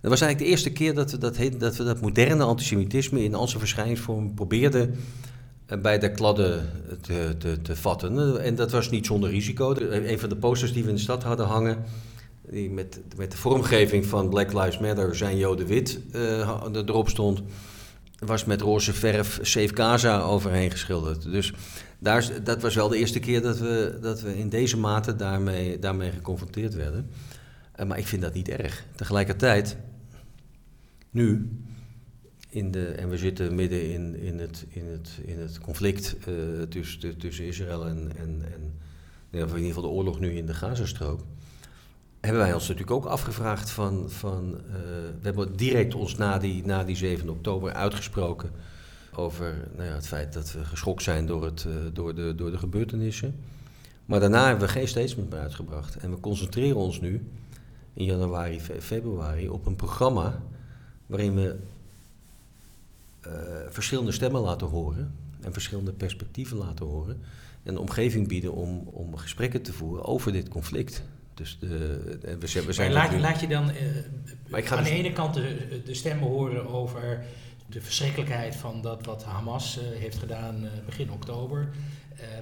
[0.00, 3.34] Dat was eigenlijk de eerste keer dat we dat, dat, we dat moderne antisemitisme in
[3.34, 4.96] al zijn verschijningsvorm probeerden eh,
[5.66, 8.42] bij de kladden te, te, te vatten.
[8.42, 9.74] En dat was niet zonder risico.
[9.74, 11.84] Een van de posters die we in de stad hadden hangen,
[12.50, 17.42] die met, met de vormgeving van Black Lives Matter zijn Joden wit uh, erop stond,
[18.18, 21.22] was met roze verf Safe Gaza overheen geschilderd.
[21.22, 21.52] Dus
[22.42, 26.10] dat was wel de eerste keer dat we, dat we in deze mate daarmee, daarmee
[26.10, 27.10] geconfronteerd werden.
[27.86, 28.84] Maar ik vind dat niet erg.
[28.94, 29.76] Tegelijkertijd,
[31.10, 31.48] nu,
[32.56, 36.62] in de, en we zitten midden in, in, het, in, het, in het conflict uh,
[36.62, 38.74] tussen, tussen Israël en, en, en
[39.30, 41.20] in ieder geval de oorlog nu in de Gazastrook.
[42.20, 44.72] Hebben wij ons natuurlijk ook afgevraagd van, van uh,
[45.20, 48.50] we hebben direct ons na die, na die 7 oktober uitgesproken
[49.14, 52.50] over nou ja, het feit dat we geschokt zijn door, het, uh, door, de, door
[52.50, 53.34] de gebeurtenissen.
[54.04, 55.96] Maar daarna hebben we geen statement meer uitgebracht.
[55.96, 57.30] En we concentreren ons nu
[57.92, 60.42] in januari, februari op een programma
[61.06, 61.56] waarin we
[63.68, 67.20] verschillende stemmen laten horen en verschillende perspectieven laten horen.
[67.62, 71.02] En een omgeving bieden om, om gesprekken te voeren over dit conflict.
[71.34, 71.68] Dus de,
[72.20, 75.82] we, we zijn maar laat, laat je dan uh, aan dus de ene kant de,
[75.84, 77.24] de stemmen horen over
[77.66, 81.68] de verschrikkelijkheid van dat wat Hamas uh, heeft gedaan uh, begin oktober.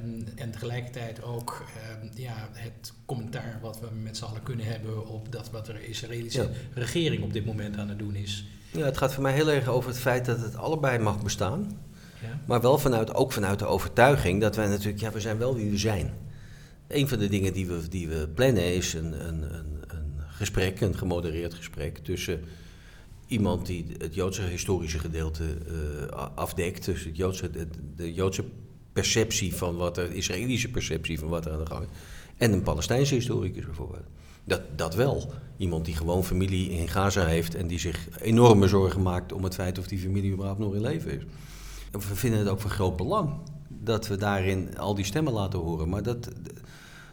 [0.02, 1.64] Um, en tegelijkertijd ook
[2.02, 5.86] um, ja, het commentaar wat we met z'n allen kunnen hebben op dat wat de
[5.86, 6.48] Israëlische ja.
[6.74, 8.46] regering op dit moment aan het doen is.
[8.76, 11.78] Ja, het gaat voor mij heel erg over het feit dat het allebei mag bestaan.
[12.22, 12.40] Ja.
[12.46, 15.70] Maar wel vanuit, ook vanuit de overtuiging dat wij natuurlijk, ja, we zijn wel wie
[15.70, 16.12] we zijn.
[16.88, 20.80] Een van de dingen die we, die we plannen is een, een, een, een gesprek,
[20.80, 22.40] een gemodereerd gesprek tussen
[23.26, 28.44] iemand die het Joodse historische gedeelte uh, afdekt, dus het Joodse, de, de, Joodse
[28.92, 31.88] perceptie van wat er, Israëlische perceptie van wat er aan de gang is,
[32.36, 34.06] en een Palestijnse historicus bijvoorbeeld.
[34.44, 35.32] Dat, dat wel.
[35.56, 39.54] Iemand die gewoon familie in Gaza heeft en die zich enorme zorgen maakt om het
[39.54, 41.22] feit of die familie überhaupt nog in leven is.
[41.90, 43.30] We vinden het ook van groot belang
[43.68, 45.88] dat we daarin al die stemmen laten horen.
[45.88, 46.28] Maar dat,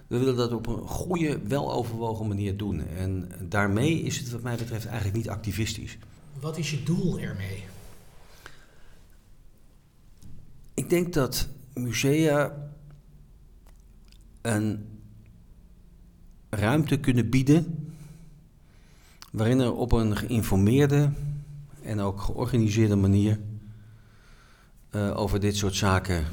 [0.08, 2.88] we willen dat op een goede, weloverwogen manier doen.
[2.88, 5.98] En daarmee is het wat mij betreft eigenlijk niet activistisch.
[6.40, 7.64] Wat is je doel ermee?
[10.74, 12.70] Ik denk dat musea
[14.42, 14.91] een
[16.52, 17.94] ruimte kunnen bieden
[19.32, 21.12] waarin er op een geïnformeerde
[21.84, 23.40] en ook georganiseerde manier
[24.96, 26.26] uh, over dit soort zaken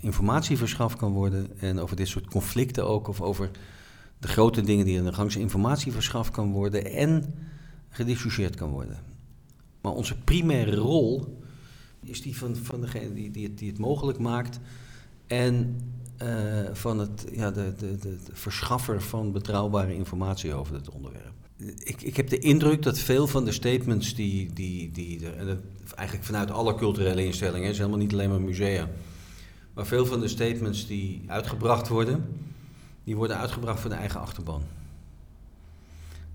[0.00, 3.50] informatie verschaft kan worden en over dit soort conflicten ook, of over
[4.18, 7.34] de grote dingen die aan de gang zijn, informatie verschaft kan worden en
[7.88, 8.98] gediscussieerd kan worden.
[9.80, 11.38] Maar onze primaire rol
[12.02, 14.60] is die van, van degene die, die, het, die het mogelijk maakt
[15.26, 15.80] en
[16.22, 16.28] uh,
[16.72, 21.32] van het, ja, de, de, de, verschaffer van betrouwbare informatie over het onderwerp.
[21.78, 25.60] Ik, ik heb de indruk dat veel van de statements die, die, die en
[25.94, 28.88] eigenlijk vanuit alle culturele instellingen, is helemaal niet alleen maar musea,
[29.74, 32.24] maar veel van de statements die uitgebracht worden,
[33.04, 34.62] die worden uitgebracht voor de eigen achterban.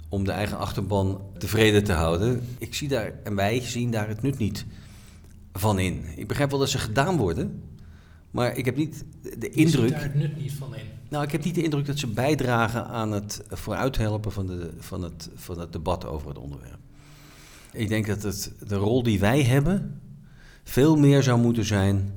[0.10, 2.48] Om de eigen achterban tevreden te houden.
[2.58, 4.65] Ik zie daar, en wij zien daar het nut niet
[5.54, 6.06] van in.
[6.15, 7.62] Ik begrijp wel dat ze gedaan worden,
[8.34, 9.06] maar ik heb niet
[9.39, 9.82] de indruk.
[9.82, 10.86] Je ziet daar het nut niet van in.
[11.10, 15.04] Nou, ik heb niet de indruk dat ze bijdragen aan het vooruithelpen van, de, van,
[15.04, 16.80] het, van het debat over het onderwerp.
[17.72, 20.02] Ik denk dat het, de rol die wij hebben
[20.63, 22.12] veel meer zou moeten zijn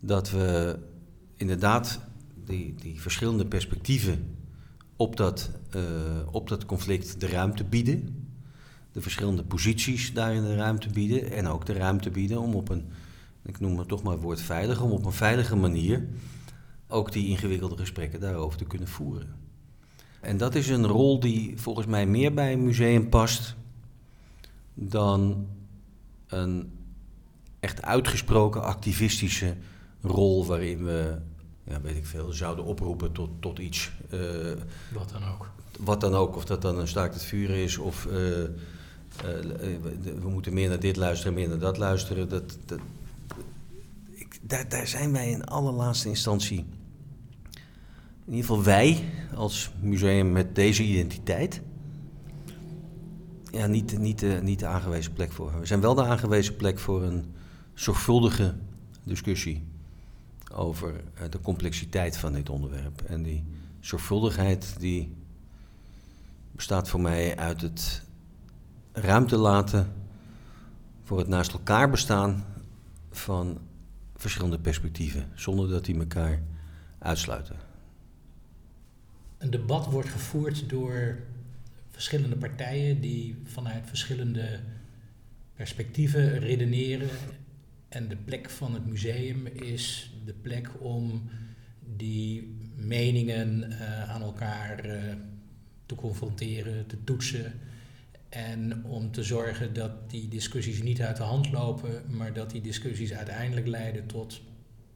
[0.00, 0.78] dat we
[1.36, 2.00] inderdaad
[2.44, 4.36] die, die verschillende perspectieven
[4.96, 5.82] op dat, uh,
[6.30, 8.28] op dat conflict de ruimte bieden.
[8.92, 11.32] De verschillende posities daarin de ruimte bieden.
[11.32, 12.84] En ook de ruimte bieden om op een,
[13.42, 16.08] ik noem het toch maar het woord veilig, om op een veilige manier
[16.88, 19.34] ook die ingewikkelde gesprekken daarover te kunnen voeren.
[20.20, 23.54] En dat is een rol die volgens mij meer bij een museum past
[24.74, 25.46] dan
[26.26, 26.72] een
[27.60, 29.56] echt uitgesproken activistische
[30.00, 31.18] rol waarin we,
[31.64, 33.90] ja, weet ik veel, zouden oproepen tot, tot iets.
[34.10, 34.20] Uh,
[34.92, 35.50] wat dan ook.
[35.78, 38.48] Wat dan ook, of dat dan een staakt het vuur is, of uh, uh,
[40.20, 42.28] we moeten meer naar dit luisteren, meer naar dat luisteren.
[42.28, 42.78] Dat, dat,
[44.40, 46.58] daar, daar zijn wij in allerlaatste instantie,
[48.24, 51.60] in ieder geval wij als museum met deze identiteit,
[53.50, 55.60] ja, niet, niet, niet de aangewezen plek voor.
[55.60, 57.24] We zijn wel de aangewezen plek voor een
[57.74, 58.54] zorgvuldige
[59.04, 59.64] discussie
[60.54, 63.02] over eh, de complexiteit van dit onderwerp.
[63.02, 63.44] En die
[63.80, 65.14] zorgvuldigheid die
[66.52, 68.02] bestaat voor mij uit het
[68.92, 69.92] ruimte laten
[71.04, 72.44] voor het naast elkaar bestaan
[73.10, 73.58] van
[74.20, 76.42] verschillende perspectieven, zonder dat die elkaar
[76.98, 77.56] uitsluiten.
[79.38, 81.18] Een debat wordt gevoerd door
[81.88, 84.60] verschillende partijen die vanuit verschillende
[85.54, 87.08] perspectieven redeneren
[87.88, 91.30] en de plek van het museum is de plek om
[91.96, 95.14] die meningen uh, aan elkaar uh,
[95.86, 97.52] te confronteren, te toetsen.
[98.30, 102.60] En om te zorgen dat die discussies niet uit de hand lopen, maar dat die
[102.60, 104.40] discussies uiteindelijk leiden tot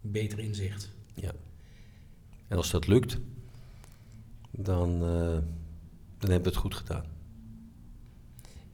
[0.01, 0.91] beter inzicht.
[1.15, 1.33] Ja.
[2.49, 3.19] En als dat lukt,
[4.51, 5.39] dan, uh,
[6.19, 7.05] dan hebben we het goed gedaan.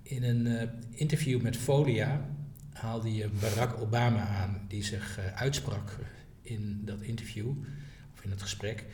[0.03, 2.29] In een interview met Folia
[2.73, 5.99] haalde je Barack Obama aan, die zich uh, uitsprak
[6.43, 7.49] in dat interview,
[8.15, 8.87] of in het gesprek,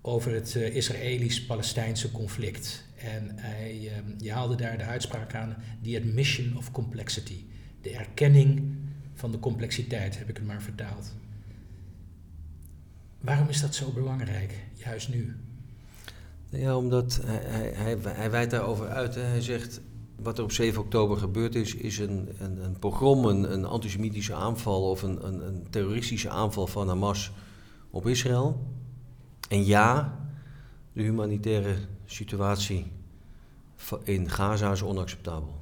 [0.00, 2.88] over het Israëlisch-Palestijnse conflict.
[3.04, 7.44] En hij, uh, je haalde daar de uitspraak aan, the admission of complexity.
[7.80, 8.74] De erkenning
[9.14, 11.14] van de complexiteit, heb ik het maar vertaald.
[13.20, 15.36] Waarom is dat zo belangrijk, juist nu?
[16.48, 19.14] Ja, omdat hij, hij, hij, wijdt daarover uit.
[19.14, 19.80] Hij zegt,
[20.16, 24.34] wat er op 7 oktober gebeurd is, is een, een, een pogrom, een, een, antisemitische
[24.34, 27.32] aanval of een, een, een terroristische aanval van Hamas
[27.90, 28.66] op Israël.
[29.48, 30.18] En ja,
[30.92, 31.76] de humanitaire
[32.10, 32.92] situatie
[34.02, 35.60] in Gaza is onacceptabel.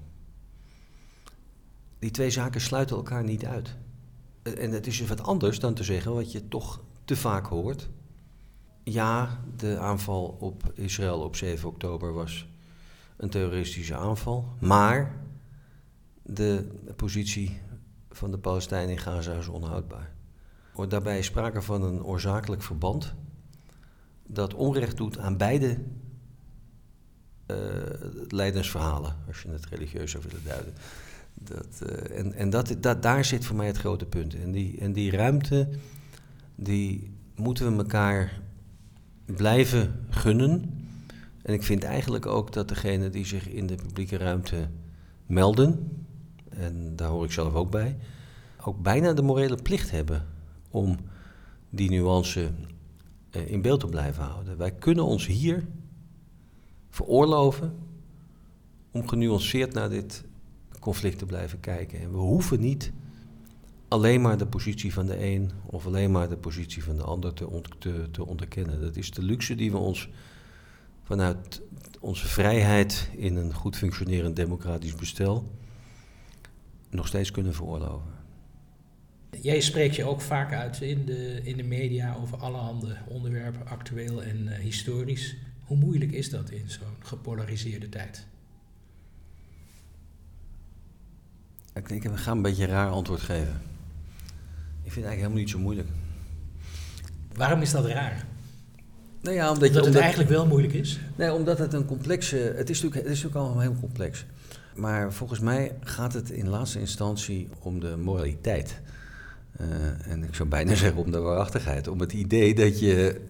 [1.98, 3.76] Die twee zaken sluiten elkaar niet uit.
[4.42, 7.88] En het is wat anders dan te zeggen wat je toch te vaak hoort.
[8.82, 12.48] Ja, de aanval op Israël op 7 oktober was
[13.16, 14.44] een terroristische aanval.
[14.60, 15.24] Maar
[16.22, 17.60] de positie
[18.10, 20.16] van de Palestijnen in Gaza is onhoudbaar.
[20.88, 23.14] Daarbij is sprake van een oorzakelijk verband
[24.26, 25.78] dat onrecht doet aan beide
[28.28, 30.72] leidensverhalen, als je het religieus zou willen duiden.
[31.34, 34.34] Dat, uh, en en dat, dat, daar zit voor mij het grote punt.
[34.34, 35.68] En die, en die ruimte,
[36.54, 38.40] die moeten we elkaar
[39.24, 40.86] blijven gunnen.
[41.42, 44.68] En ik vind eigenlijk ook dat degenen die zich in de publieke ruimte
[45.26, 46.02] melden,
[46.48, 47.96] en daar hoor ik zelf ook bij,
[48.64, 50.26] ook bijna de morele plicht hebben
[50.70, 50.96] om
[51.70, 52.50] die nuance
[53.30, 54.56] uh, in beeld te blijven houden.
[54.56, 55.64] Wij kunnen ons hier
[56.98, 57.74] veroorloven
[58.90, 60.24] om genuanceerd naar dit
[60.80, 62.00] conflict te blijven kijken.
[62.00, 62.92] En we hoeven niet
[63.88, 67.34] alleen maar de positie van de een of alleen maar de positie van de ander
[67.34, 68.80] te, te, te onderkennen.
[68.80, 70.08] Dat is de luxe die we ons
[71.02, 71.60] vanuit
[72.00, 75.52] onze vrijheid in een goed functionerend democratisch bestel
[76.90, 78.10] nog steeds kunnen veroorloven.
[79.42, 84.22] Jij spreekt je ook vaak uit in de, in de media over allerhande onderwerpen, actueel
[84.22, 85.36] en uh, historisch.
[85.68, 88.26] Hoe moeilijk is dat in zo'n gepolariseerde tijd?
[91.74, 93.60] Ik denk, we gaan een beetje een raar antwoord geven.
[94.82, 95.88] Ik vind het eigenlijk helemaal niet zo moeilijk.
[97.34, 98.26] Waarom is dat raar?
[99.20, 101.00] Nou ja, omdat, omdat het eigenlijk wel moeilijk is?
[101.16, 102.36] Nee, omdat het een complexe...
[102.36, 104.26] Het is natuurlijk, het is natuurlijk allemaal heel complex.
[104.74, 108.80] Maar volgens mij gaat het in laatste instantie om de moraliteit.
[109.60, 109.66] Uh,
[110.12, 111.88] en ik zou bijna zeggen om de waarachtigheid.
[111.88, 113.20] Om het idee dat je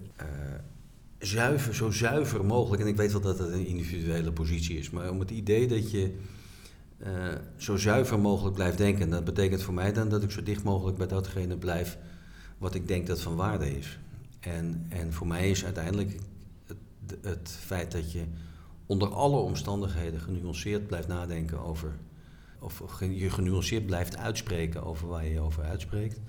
[1.19, 2.83] zuiver, zo zuiver mogelijk...
[2.83, 4.91] en ik weet wel dat het een individuele positie is...
[4.91, 6.17] maar om het idee dat je
[7.07, 9.03] uh, zo zuiver mogelijk blijft denken.
[9.03, 11.99] En dat betekent voor mij dan dat ik zo dicht mogelijk bij datgene blijf...
[12.59, 13.99] wat ik denk dat van waarde is.
[14.41, 16.19] En, en voor mij is uiteindelijk
[16.67, 16.79] het,
[17.23, 18.25] het feit dat je
[18.87, 21.97] onder alle omstandigheden genuanceerd blijft nadenken over,
[22.59, 26.21] of je genuanceerd blijft uitspreken over waar je je over uitspreekt,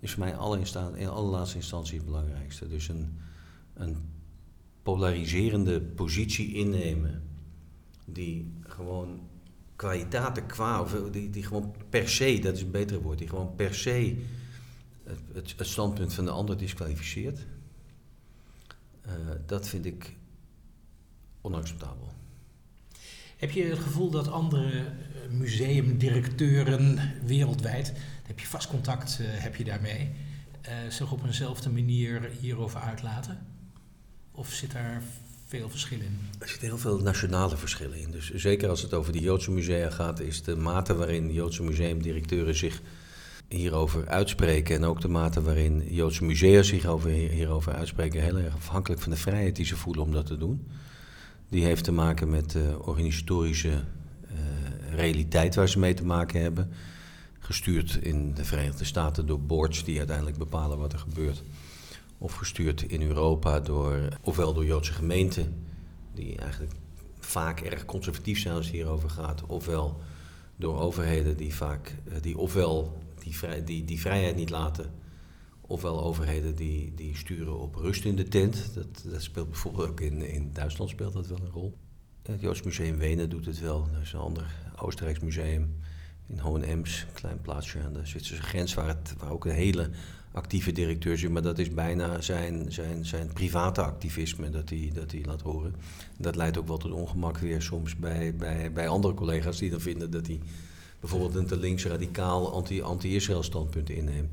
[0.00, 0.60] is voor mij alle
[0.94, 2.68] in allerlaatste instantie het belangrijkste.
[2.68, 3.18] Dus een,
[3.74, 3.96] een
[4.86, 7.22] polariserende positie innemen
[8.04, 9.20] die gewoon
[9.76, 13.54] kwaliteiten qua, of die, die gewoon per se, dat is een betere woord, die gewoon
[13.54, 14.24] per se
[15.32, 17.46] het, standpunt van de ander disqualificeert.
[19.06, 19.12] Uh,
[19.46, 20.16] dat vind ik
[21.40, 22.12] onacceptabel.
[23.36, 29.56] Heb je het gevoel dat andere eh, museumdirecteuren wereldwijd, heb je vast contact uh, heb
[29.56, 30.10] je daarmee,
[30.88, 33.55] zich op eenzelfde manier hierover uitlaten?
[34.36, 35.02] Of zit daar
[35.46, 36.18] veel verschil in?
[36.38, 38.10] Er zitten heel veel nationale verschillen in.
[38.10, 42.54] Dus zeker als het over de Joodse musea gaat, is de mate waarin Joodse museumdirecteuren
[42.54, 42.80] zich
[43.48, 48.54] hierover uitspreken en ook de mate waarin Joodse musea zich over, hierover uitspreken, heel erg
[48.54, 50.66] afhankelijk van de vrijheid die ze voelen om dat te doen.
[51.48, 53.80] Die heeft te maken met de organisatorische uh,
[54.94, 56.70] realiteit waar ze mee te maken hebben.
[57.38, 61.42] Gestuurd in de Verenigde Staten door boards die uiteindelijk bepalen wat er gebeurt.
[62.18, 65.66] Of gestuurd in Europa door, ofwel door Joodse gemeenten,
[66.14, 66.72] die eigenlijk
[67.18, 70.00] vaak erg conservatief zijn als het hierover gaat, ofwel
[70.56, 72.98] door overheden die vaak, eh, die ofwel
[73.64, 74.92] die, die, vrijheid niet laten
[75.68, 78.74] Ofwel overheden die, die sturen op rust in de tent.
[78.74, 81.76] Dat, dat speelt bijvoorbeeld ook in, in Duitsland speelt dat wel een rol.
[82.22, 83.88] Het Joods Museum Wenen doet het wel.
[83.94, 85.76] Er is een ander Oostenrijks museum
[86.26, 89.90] in Hohenems, een klein plaatsje aan de Zwitserse grens, waar, het, waar ook een hele
[90.36, 91.32] actieve directeur.
[91.32, 95.74] Maar dat is bijna zijn, zijn, zijn private activisme dat hij dat hij laat horen.
[96.18, 99.80] Dat leidt ook wel tot ongemak weer soms bij, bij, bij andere collega's die dan
[99.80, 100.40] vinden dat hij
[101.00, 104.30] bijvoorbeeld een te links radicaal anti-Israël standpunt inneemt.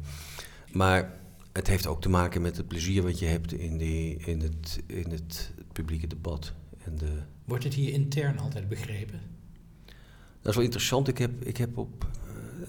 [0.71, 1.19] Maar
[1.51, 4.83] het heeft ook te maken met het plezier wat je hebt in, die, in, het,
[4.85, 6.53] in het publieke debat.
[6.83, 7.11] En de...
[7.45, 9.19] Wordt het hier intern altijd begrepen?
[10.41, 11.07] Dat is wel interessant.
[11.07, 12.07] Ik heb, ik heb op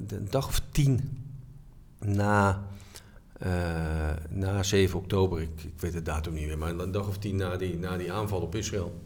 [0.06, 1.18] een dag of tien
[1.98, 2.66] na,
[3.42, 7.18] uh, na 7 oktober, ik, ik, weet de datum niet meer, maar een dag of
[7.18, 9.00] tien na die, na die aanval op Israël.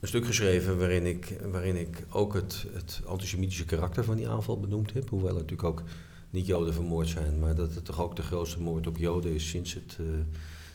[0.00, 4.60] Een stuk geschreven waarin ik, waarin ik ook het, het antisemitische karakter van die aanval
[4.60, 5.08] benoemd heb.
[5.08, 5.82] Hoewel het natuurlijk ook
[6.30, 9.48] niet Joden vermoord zijn, maar dat het toch ook de grootste moord op Joden is
[9.48, 10.06] sinds, het, uh,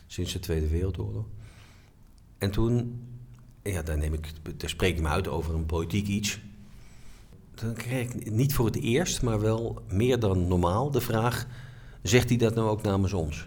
[0.06, 1.24] sinds de Tweede Wereldoorlog.
[2.38, 3.00] En toen,
[3.62, 6.40] ja, daar, neem ik, daar spreek ik me uit over een politiek iets.
[7.54, 11.46] Dan kreeg ik niet voor het eerst, maar wel meer dan normaal de vraag:
[12.02, 13.46] zegt hij dat nou ook namens ons?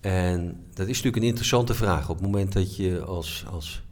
[0.00, 3.82] En dat is natuurlijk een interessante vraag op het moment dat je als, als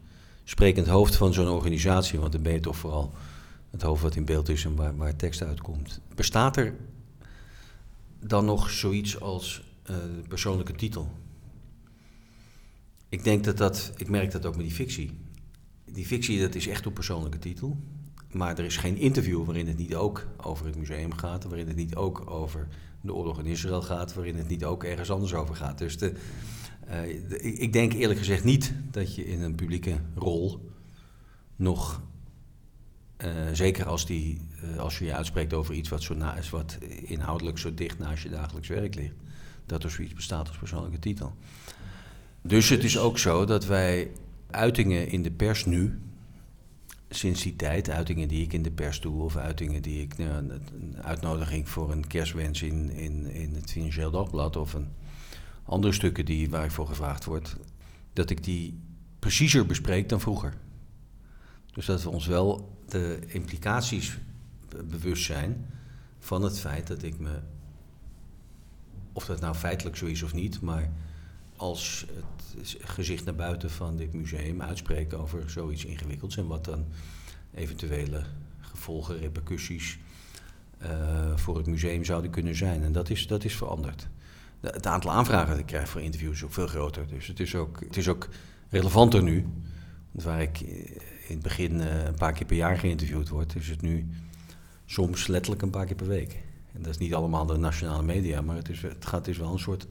[0.45, 3.13] sprekend hoofd van zo'n organisatie, want dan ben je toch vooral
[3.71, 6.01] het hoofd wat in beeld is en waar, waar tekst uitkomt.
[6.15, 6.75] Bestaat er
[8.21, 9.97] dan nog zoiets als uh,
[10.29, 11.11] persoonlijke titel?
[13.09, 15.19] Ik denk dat dat, ik merk dat ook met die fictie.
[15.85, 17.77] Die fictie, dat is echt op persoonlijke titel.
[18.31, 21.77] Maar er is geen interview waarin het niet ook over het museum gaat, waarin het
[21.77, 22.69] niet ook over
[23.01, 25.79] de oorlog in Israël gaat, waarin het niet ook ergens anders over gaat.
[25.79, 26.13] Dus de,
[26.91, 30.71] Uh, ik denk eerlijk gezegd niet dat je in een publieke rol
[31.57, 32.03] nog,
[33.25, 36.51] uh, zeker als, die, uh, als je je uitspreekt over iets wat, zo na, is,
[36.51, 39.15] wat inhoudelijk zo dicht naast je dagelijks werk ligt,
[39.67, 41.37] dat er zoiets bestaat als persoonlijke titel.
[42.43, 44.11] Dus het is ook zo dat wij
[44.51, 45.99] uitingen in de pers nu,
[47.11, 50.31] sinds die tijd, uitingen die ik in de pers doe of uitingen die ik, nou,
[50.31, 54.89] een uitnodiging voor een kerstwens in, in, in het Financieel Dagblad of een
[55.65, 57.57] andere stukken die, waar ik voor gevraagd word,
[58.13, 58.81] dat ik die
[59.19, 60.55] preciezer bespreek dan vroeger.
[61.73, 64.19] Dus dat we ons wel de implicaties
[64.85, 65.67] bewust zijn
[66.19, 67.39] van het feit dat ik me,
[69.13, 70.93] of dat nou feitelijk zo is of niet, maar
[71.57, 72.07] als
[72.63, 76.85] gezicht naar buiten van dit museum uitspreek over zoiets ingewikkelds en wat dan
[77.55, 78.23] eventuele
[78.61, 79.99] gevolgen, repercussies
[80.83, 82.83] uh, voor het museum zouden kunnen zijn.
[82.83, 84.09] En dat is, dat is veranderd.
[84.61, 87.07] Het aantal aanvragen dat ik krijg voor interviews is ook veel groter.
[87.09, 88.29] Dus het is ook, het is ook
[88.69, 89.47] relevanter nu.
[90.11, 93.83] Waar ik in het begin uh, een paar keer per jaar geïnterviewd word, is het
[93.83, 94.07] nu
[94.85, 96.43] soms letterlijk een paar keer per week.
[96.73, 99.53] En dat is niet allemaal de nationale media, maar het is, het gaat, is wel
[99.53, 99.87] een soort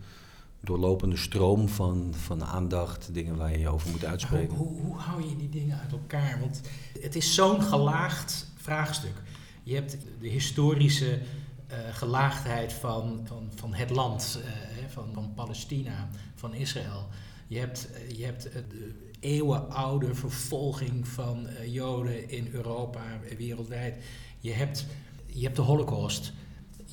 [0.65, 4.57] doorlopende stroom van, van aandacht, dingen waar je je over moet uitspreken.
[4.57, 6.39] Hoe, hoe, hoe, hou je die dingen uit elkaar?
[6.39, 6.61] Want
[7.01, 9.21] het is zo'n gelaagd vraagstuk.
[9.63, 11.19] Je hebt de historische
[11.71, 14.51] uh, gelaagdheid van, van, van het land, uh,
[14.87, 17.07] van, van Palestina, van Israël.
[17.47, 23.03] Je hebt, je hebt de eeuwenoude vervolging van Joden in Europa,
[23.37, 24.03] wereldwijd.
[24.39, 24.85] Je hebt,
[25.25, 26.33] je hebt de Holocaust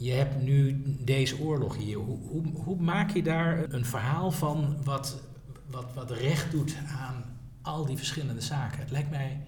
[0.03, 1.97] je hebt nu deze oorlog hier.
[1.97, 5.21] Hoe, hoe, hoe, maak je daar een verhaal van wat,
[5.71, 7.25] wat, wat recht doet aan
[7.63, 8.79] al die verschillende zaken?
[8.79, 9.41] Het lijkt mij,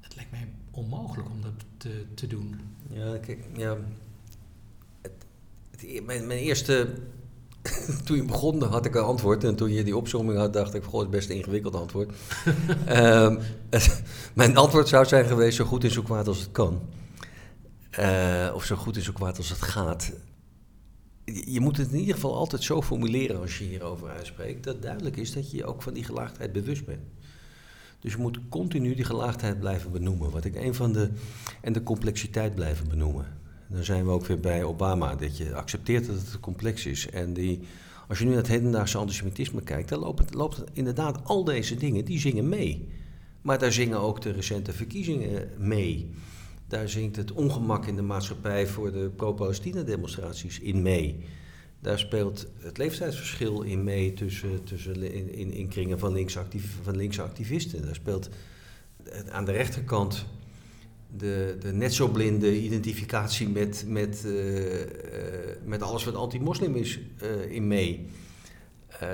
[0.00, 2.60] het lijkt mij onmogelijk om dat te, te doen.
[2.90, 3.76] Ja, kijk, ja.
[5.00, 5.12] Het,
[5.70, 6.88] het, mijn, mijn eerste
[8.04, 9.44] toen je begon had ik een antwoord.
[9.44, 12.10] En toen je die opzomming had, dacht ik: Goh, het is best een ingewikkeld antwoord.
[12.88, 13.38] um,
[14.34, 16.80] mijn antwoord zou zijn geweest: zo goed en zo kwaad als het kan.
[17.98, 20.12] Uh, of zo goed en zo kwaad als het gaat.
[21.24, 25.16] Je moet het in ieder geval altijd zo formuleren als je hierover uitspreekt, dat duidelijk
[25.16, 27.02] is dat je ook van die gelaagdheid bewust bent.
[28.00, 30.30] Dus je moet continu die gelaagdheid blijven benoemen.
[30.30, 31.10] Wat ik een van de.
[31.60, 33.26] en de complexiteit blijven benoemen.
[33.68, 37.10] Dan zijn we ook weer bij Obama, dat je accepteert dat het complex is.
[37.10, 37.60] En die,
[38.08, 42.04] als je nu naar het hedendaagse antisemitisme kijkt, dan loopt, loopt inderdaad al deze dingen,
[42.04, 42.88] die zingen mee.
[43.42, 46.10] Maar daar zingen ook de recente verkiezingen mee.
[46.68, 51.24] Daar zingt het ongemak in de maatschappij voor de pro-Palestina-demonstraties in mee.
[51.80, 56.28] Daar speelt het leeftijdsverschil in mee tussen, tussen in, in, in kringen van
[56.82, 57.82] van linkse activisten.
[57.82, 58.28] Daar speelt
[59.30, 60.26] aan de rechterkant
[61.16, 64.86] de, de net zo blinde identificatie met, met, uh, uh,
[65.64, 68.06] met alles wat anti-moslim is uh, in mee.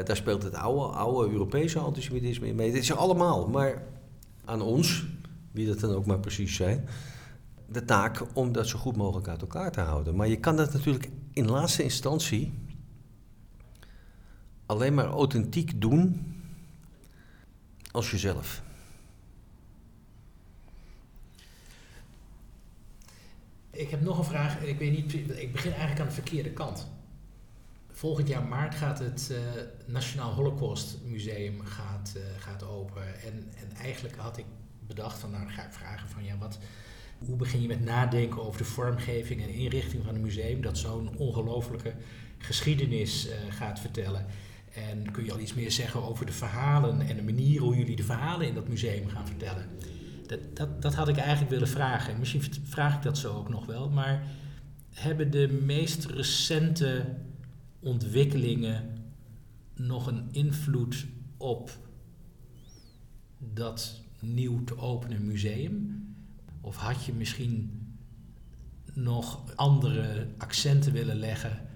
[0.04, 2.72] daar speelt het oude, oude Europese antisemitisme in mee.
[2.72, 3.82] Dit is allemaal, maar
[4.44, 5.06] aan ons,
[5.50, 6.88] wie dat dan ook maar precies zijn,
[7.66, 10.16] de taak om dat zo goed mogelijk uit elkaar te houden.
[10.16, 12.52] Maar je kan dat natuurlijk in laatste instantie
[14.66, 16.34] alleen maar authentiek doen
[17.90, 18.62] als jezelf.
[23.70, 24.62] Ik heb nog een vraag.
[24.62, 26.88] Ik weet niet, ik begin eigenlijk aan de verkeerde kant.
[27.90, 29.38] Volgend jaar maart gaat het uh,
[29.86, 33.22] Nationaal Holocaust Museum gaat, uh, gaat open.
[33.22, 34.44] En, en eigenlijk had ik
[34.86, 36.58] bedacht van nou ga ik vragen van ja, wat,
[37.26, 41.16] hoe begin je met nadenken over de vormgeving en inrichting van een museum dat zo'n
[41.16, 41.94] ongelofelijke
[42.38, 44.26] geschiedenis uh, gaat vertellen?
[44.74, 47.96] En kun je al iets meer zeggen over de verhalen en de manier hoe jullie
[47.96, 49.68] de verhalen in dat museum gaan vertellen?
[50.26, 52.18] Dat, dat, dat had ik eigenlijk willen vragen.
[52.18, 53.90] Misschien vraag ik dat zo ook nog wel.
[53.90, 54.26] Maar
[54.90, 57.16] hebben de meest recente
[57.80, 59.02] ontwikkelingen
[59.74, 61.06] nog een invloed
[61.36, 61.78] op
[63.38, 66.03] dat nieuw te openen museum?
[66.64, 67.80] Of had je misschien
[68.92, 71.68] nog andere accenten willen leggen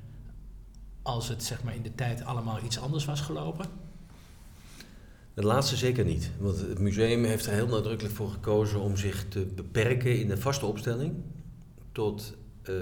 [1.03, 3.67] als het zeg maar, in de tijd allemaal iets anders was gelopen?
[5.35, 6.31] Het laatste zeker niet.
[6.39, 10.37] Want het museum heeft er heel nadrukkelijk voor gekozen om zich te beperken in de
[10.37, 11.15] vaste opstelling
[11.93, 12.35] tot,
[12.71, 12.75] uh,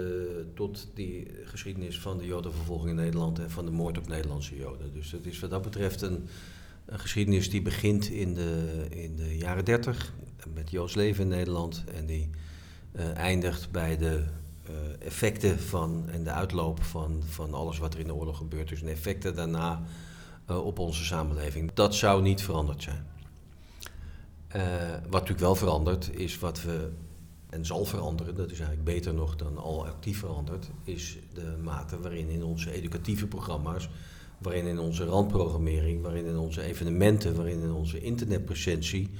[0.54, 4.92] tot die geschiedenis van de Jodenvervolging in Nederland en van de moord op Nederlandse Joden.
[4.92, 6.28] Dus het is wat dat betreft een,
[6.86, 10.12] een geschiedenis die begint in de, in de jaren dertig
[10.54, 12.30] met Joods leven in Nederland en die
[12.92, 14.24] uh, eindigt bij de
[14.70, 18.68] uh, effecten van en de uitloop van, van alles wat er in de oorlog gebeurt.
[18.68, 19.82] Dus de effecten daarna
[20.50, 21.70] uh, op onze samenleving.
[21.74, 23.06] Dat zou niet veranderd zijn.
[25.02, 26.90] wat natuurlijk wel verandert, is wat we,
[27.50, 32.00] en zal veranderen, dat is eigenlijk beter nog dan al actief veranderd, is de mate
[32.00, 33.88] waarin in onze educatieve programma's
[34.38, 39.10] waarin in onze randprogrammering, waarin in onze evenementen, waarin in onze internetpresentie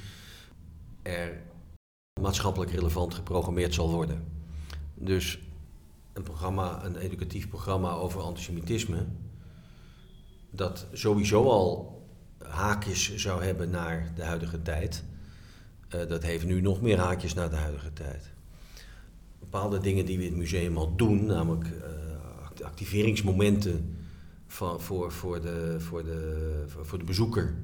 [1.03, 1.43] er
[2.21, 4.25] maatschappelijk relevant geprogrammeerd zal worden.
[4.95, 5.39] Dus
[6.13, 9.07] een programma, een educatief programma over antisemitisme,
[10.51, 12.05] dat sowieso al
[12.39, 15.05] haakjes zou hebben naar de huidige tijd,
[15.95, 18.33] uh, dat heeft nu nog meer haakjes naar de huidige tijd.
[19.41, 23.97] Bepaalde dingen die we in het museum al doen, namelijk uh, activeringsmomenten
[24.47, 27.55] van, voor, voor, de, voor, de, voor de bezoeker.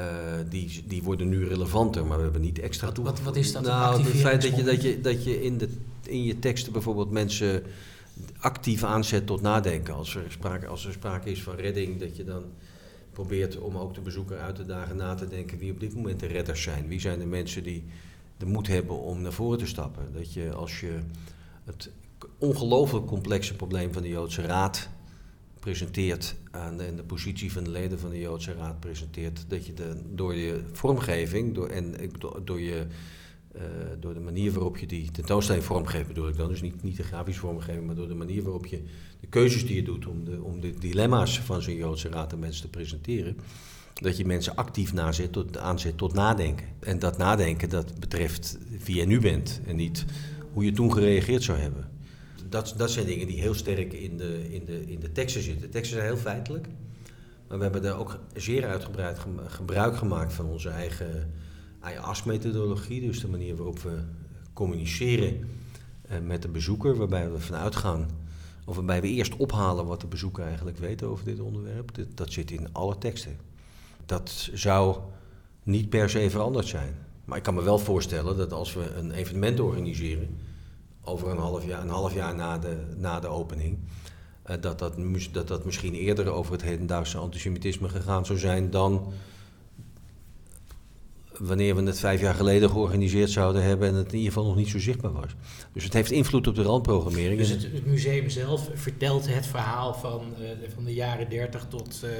[0.00, 0.06] Uh,
[0.48, 3.62] die, die worden nu relevanter, maar we hebben niet extra wat, wat, wat is dat?
[3.62, 5.68] Nou, het feit dat je, dat je, dat je in, de,
[6.02, 7.62] in je teksten bijvoorbeeld mensen
[8.38, 9.94] actief aanzet tot nadenken.
[9.94, 12.44] Als er, sprake, als er sprake is van redding, dat je dan
[13.12, 16.20] probeert om ook de bezoeker uit te dagen na te denken wie op dit moment
[16.20, 16.88] de redders zijn.
[16.88, 17.84] Wie zijn de mensen die
[18.36, 20.12] de moed hebben om naar voren te stappen.
[20.12, 20.98] Dat je als je
[21.64, 21.90] het
[22.38, 24.88] ongelooflijk complexe probleem van de Joodse Raad
[25.68, 29.72] presenteert aan de, de, positie van de leden van de Joodse Raad presenteert, dat je
[30.14, 31.94] door je vormgeving door, en
[32.44, 32.86] door, je,
[33.56, 33.62] uh,
[34.00, 37.02] door de manier waarop je die tentoonstelling vormgeeft, bedoel ik dan, dus niet, niet de
[37.02, 38.82] grafische vormgeving, maar door de manier waarop je
[39.20, 42.62] de keuzes die je doet om de, om dilemma's van zo'n Joodse Raad aan mensen
[42.62, 43.36] te presenteren,
[43.94, 44.92] dat je mensen actief
[45.30, 46.66] tot, aanzet tot nadenken.
[46.80, 50.04] En dat nadenken, dat betreft wie je nu bent en niet
[50.52, 51.97] hoe je toen gereageerd zou hebben
[52.48, 55.62] dat, dat zijn dingen die heel sterk in de, in, de, in de teksten zitten.
[55.62, 56.68] De teksten zijn heel feitelijk.
[57.48, 61.32] Maar we hebben daar ook zeer uitgebreid gebruik gemaakt van onze eigen
[61.84, 63.00] IAS-methodologie.
[63.00, 63.98] Dus de manier waarop we
[64.52, 65.48] communiceren
[66.08, 66.96] eh, met de bezoeker.
[66.96, 68.08] Waarbij we ervan uitgaan,
[68.64, 71.90] of waarbij we eerst ophalen wat de bezoeker eigenlijk weet over dit onderwerp.
[72.14, 73.36] dat zit in alle teksten.
[74.06, 74.98] Dat zou
[75.62, 76.94] niet per se veranderd zijn.
[77.24, 80.36] Maar ik kan me wel voorstellen dat als we een evenement organiseren
[81.08, 83.78] over een half jaar, een half jaar na de, na de opening.
[84.50, 84.94] Uh, dat, dat,
[85.32, 89.12] dat dat misschien eerder over het hedendaagse antisemitisme gegaan zou zijn dan
[91.38, 94.56] wanneer we het vijf jaar geleden georganiseerd zouden hebben en het in ieder geval nog
[94.56, 95.34] niet zo zichtbaar was.
[95.72, 97.38] Dus het heeft invloed op de randprogrammering.
[97.38, 102.00] Dus het, het museum zelf vertelt het verhaal van, uh, van de jaren 30 tot.
[102.04, 102.10] Uh,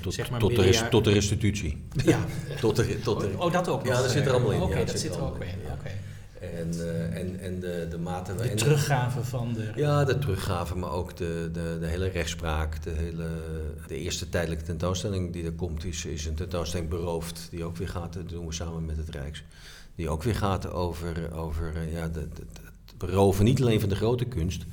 [0.00, 1.82] tot, zeg maar tot, de tot de restitutie.
[2.04, 2.24] Ja.
[2.60, 3.86] tot de, tot de, oh, oh, dat ook.
[3.86, 4.60] Ja, dat zit er allemaal in.
[4.60, 5.46] Oké, ja, dat zit er ook in.
[5.46, 5.76] Ja.
[5.80, 5.92] Okay.
[6.40, 8.34] En, uh, en, en de, de mate...
[8.34, 9.70] De teruggave van de...
[9.76, 12.82] Ja, de teruggave, maar ook de, de, de hele rechtspraak.
[12.82, 13.28] De, hele,
[13.86, 17.48] de eerste tijdelijke tentoonstelling die er komt, is, is een tentoonstelling beroofd.
[17.50, 19.44] Die ook weer gaat, dat doen we samen met het Rijks.
[19.94, 22.42] Die ook weer gaat over, over uh, ja, de, de,
[22.86, 24.64] het beroven niet alleen van de grote kunst...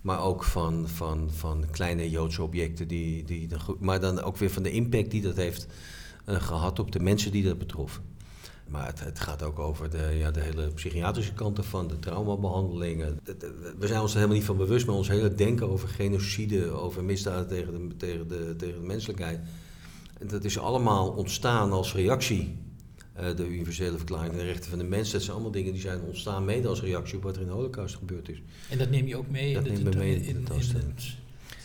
[0.00, 3.48] Maar ook van, van, van kleine Joodse objecten, die, die,
[3.78, 5.66] maar dan ook weer van de impact die dat heeft
[6.26, 8.02] uh, gehad op de mensen die dat betroffen.
[8.70, 13.20] Maar het, het, gaat ook over de, ja, de hele psychiatrische kanten van de traumabehandelingen.
[13.78, 17.04] We zijn ons er helemaal niet van bewust, maar ons hele denken over genocide, over
[17.04, 19.40] misdaden tegen de, tegen de, tegen de menselijkheid.
[20.26, 22.58] Dat is allemaal ontstaan als reactie.
[23.20, 25.80] Uh, de universele verklaring van de rechten van de mens, dat zijn allemaal dingen die
[25.80, 28.42] zijn ontstaan mede als reactie op wat er in de holocaust gebeurd is.
[28.68, 29.54] En dat neem je ook mee?
[29.54, 31.16] Dat neem je mee in, in, in, het,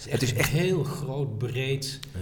[0.10, 2.20] het is echt een heel groot, breed ja.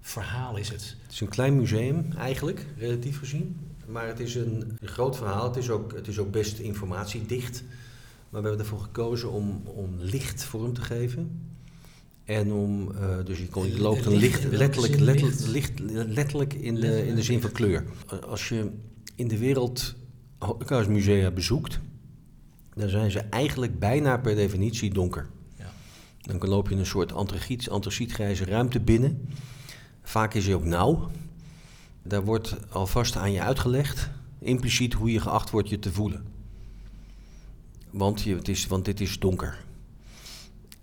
[0.00, 0.96] verhaal is het.
[1.02, 3.56] Het is een klein museum eigenlijk, relatief gezien.
[3.90, 5.44] Maar het is een, groot verhaal.
[5.44, 7.62] Het is, ook, het is ook best informatiedicht.
[8.28, 11.48] Maar we hebben ervoor gekozen om, om licht vorm te geven.
[12.24, 16.74] En om, uh, dus je, kon, je loopt een licht, letterlijk, letterlijk, licht, letterlijk in
[16.74, 17.84] de, in de zin van kleur.
[18.26, 18.70] Als je
[19.14, 19.94] in de wereld
[20.38, 21.80] Holocaustmusea bezoekt,
[22.74, 25.28] dan zijn ze eigenlijk bijna per definitie donker.
[25.56, 25.72] Ja.
[26.20, 27.12] Dan loop je een soort
[27.68, 29.28] antracietgrijze ruimte binnen.
[30.02, 31.10] Vaak is hij ook nauw.
[32.10, 36.24] Daar wordt alvast aan je uitgelegd, impliciet, hoe je geacht wordt je te voelen.
[37.90, 39.64] Want, je, het is, want dit is donker.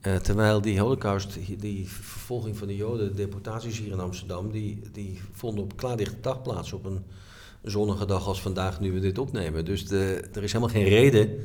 [0.01, 4.81] Uh, terwijl die holocaust, die vervolging van de joden, de deportaties hier in Amsterdam, die,
[4.91, 7.03] die vonden op klaardichte dag plaats op een
[7.61, 9.65] zonnige dag als vandaag nu we dit opnemen.
[9.65, 11.39] Dus de, er is helemaal geen reden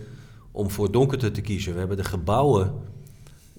[0.50, 1.72] om voor donkerte te kiezen.
[1.72, 2.74] We hebben de gebouwen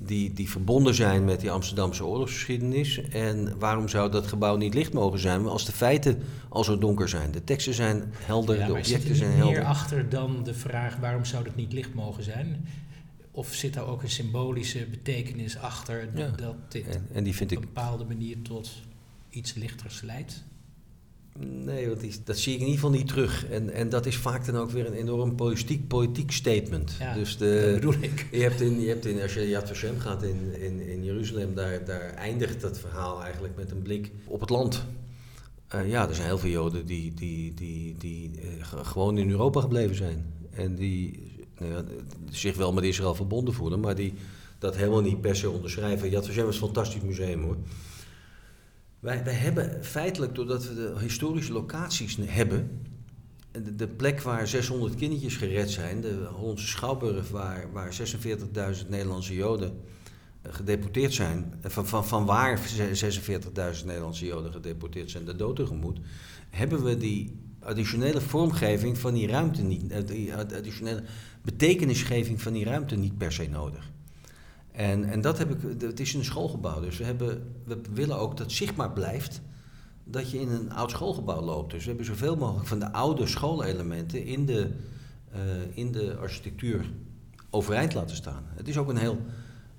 [0.05, 3.01] die, die verbonden zijn met die Amsterdamse oorlogsgeschiedenis.
[3.09, 7.09] En waarom zou dat gebouw niet licht mogen zijn als de feiten al zo donker
[7.09, 7.31] zijn?
[7.31, 9.57] De teksten zijn helder, de objecten zijn helder.
[9.57, 12.67] meer achter dan de vraag waarom zou dat niet licht mogen zijn?
[13.31, 17.57] Of zit daar ook een symbolische betekenis achter dat dit en, en die vind op
[17.57, 18.71] een bepaalde manier tot
[19.29, 20.43] iets lichters leidt?
[21.39, 23.45] Nee, want dat zie ik in ieder geval niet terug.
[23.49, 26.95] En, en dat is vaak dan ook weer een enorm politiek, politiek statement.
[26.99, 28.27] Ja, dus de, dat bedoel ik.
[28.31, 31.55] Je hebt in, je hebt in, als je Yad Vashem gaat in, in, in Jeruzalem,
[31.55, 34.83] daar, daar eindigt dat verhaal eigenlijk met een blik op het land.
[35.75, 39.61] Uh, ja, er zijn heel veel Joden die, die, die, die uh, gewoon in Europa
[39.61, 40.33] gebleven zijn.
[40.51, 41.83] En die nou ja,
[42.29, 44.13] zich wel met Israël verbonden voelen, maar die
[44.59, 46.09] dat helemaal niet per se onderschrijven.
[46.09, 47.57] Yad Vashem is een fantastisch museum hoor.
[49.03, 52.81] Wij, wij hebben feitelijk, doordat we de historische locaties hebben,
[53.75, 57.95] de, plek waar 600 kindertjes gered zijn, de Hollandse Schouwburg, waar, waar
[58.81, 59.79] 46.000 Nederlandse Joden
[60.41, 65.55] eh, gedeporteerd zijn, eh, van, van, van waar 46.000 Nederlandse Joden gedeporteerd zijn, de dood
[65.55, 65.99] tegemoet,
[66.49, 71.03] hebben we die additionele vormgeving van die ruimte niet, eh, die additionele
[71.41, 73.91] betekenisgeving van die ruimte niet per se nodig.
[74.73, 78.37] En, en dat heb ik, het is een schoolgebouw, dus we, hebben, we willen ook
[78.37, 79.41] dat zichtbaar blijft
[80.03, 81.71] dat je in een oud schoolgebouw loopt.
[81.71, 84.69] Dus we hebben zoveel mogelijk van de oude schoolelementen in de,
[85.35, 85.39] uh,
[85.73, 86.85] in de architectuur
[87.49, 88.43] overeind laten staan.
[88.55, 89.17] Het is ook een heel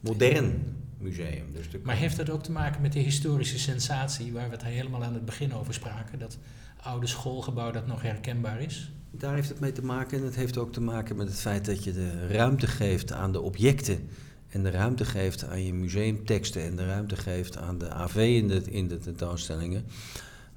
[0.01, 1.53] modern museum.
[1.53, 5.05] Dus maar heeft dat ook te maken met de historische sensatie waar we het helemaal
[5.05, 6.18] aan het begin over spraken?
[6.18, 6.38] Dat
[6.80, 8.92] oude schoolgebouw dat nog herkenbaar is?
[9.11, 11.64] Daar heeft het mee te maken en het heeft ook te maken met het feit
[11.64, 14.09] dat je de ruimte geeft aan de objecten
[14.55, 18.49] en de ruimte geeft aan je museumteksten en de ruimte geeft aan de AV in
[18.49, 19.85] de, in de tentoonstellingen,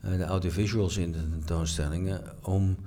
[0.06, 2.78] uh, de audiovisuals in de tentoonstellingen, om,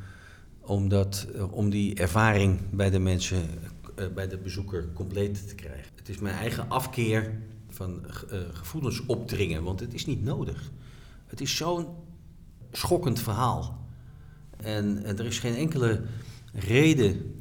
[0.61, 3.49] om, dat, uh, om die ervaring bij de mensen,
[3.99, 5.91] uh, bij de bezoeker compleet te krijgen.
[5.95, 7.39] Het is mijn eigen afkeer
[7.69, 8.05] van
[8.53, 10.71] gevoelens opdringen, want het is niet nodig.
[11.27, 11.87] Het is zo'n
[12.73, 13.87] schokkend verhaal.
[14.57, 16.03] En er is geen enkele
[16.53, 17.40] reden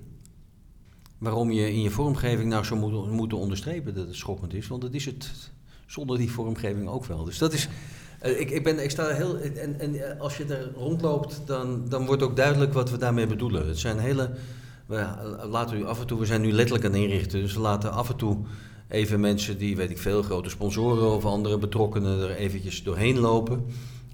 [1.19, 4.67] waarom je in je vormgeving nou zou moeten, moeten onderstrepen dat het schokkend is.
[4.67, 5.31] Want dat is het
[5.85, 7.23] zonder die vormgeving ook wel.
[7.23, 7.69] Dus dat is.
[8.25, 9.37] Uh, ik, ik, ben, ik sta heel.
[9.37, 13.27] En, en eh, als je er rondloopt, dan, dan wordt ook duidelijk wat we daarmee
[13.27, 13.67] bedoelen.
[13.67, 14.31] Het zijn hele.
[14.85, 15.05] We
[15.49, 17.91] laten u af en toe, we zijn nu letterlijk aan het inrichten, dus we laten
[17.91, 18.37] af en toe
[18.87, 23.55] even mensen die, weet ik veel, grote sponsoren of andere betrokkenen er eventjes doorheen lopen.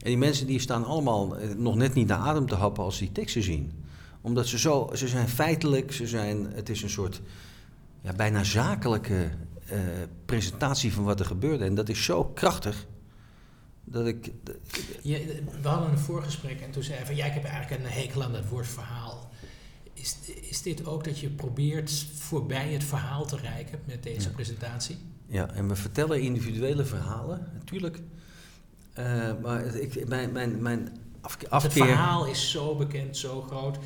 [0.01, 2.97] En die mensen die staan allemaal eh, nog net niet naar adem te happen als
[2.97, 3.84] ze die teksten zien
[4.25, 7.21] omdat ze zo, ze zijn feitelijk, ze zijn, het is een soort
[8.01, 9.29] ja, bijna zakelijke
[9.71, 9.79] uh,
[10.25, 11.65] presentatie van wat er gebeurde.
[11.65, 12.85] En dat is zo krachtig.
[13.83, 14.31] Dat ik.
[15.01, 17.89] Je, we hadden een voorgesprek en toen zei je van ja, ik heb eigenlijk een
[17.89, 19.29] hekel aan dat woord verhaal.
[19.93, 24.97] Is, is dit ook dat je probeert voorbij het verhaal te reiken met deze presentatie?
[25.27, 27.99] Ja, en we vertellen individuele verhalen, natuurlijk.
[28.99, 31.49] Uh, maar ik, mijn, mijn, mijn afkeer...
[31.51, 33.77] Het verhaal is zo bekend, zo groot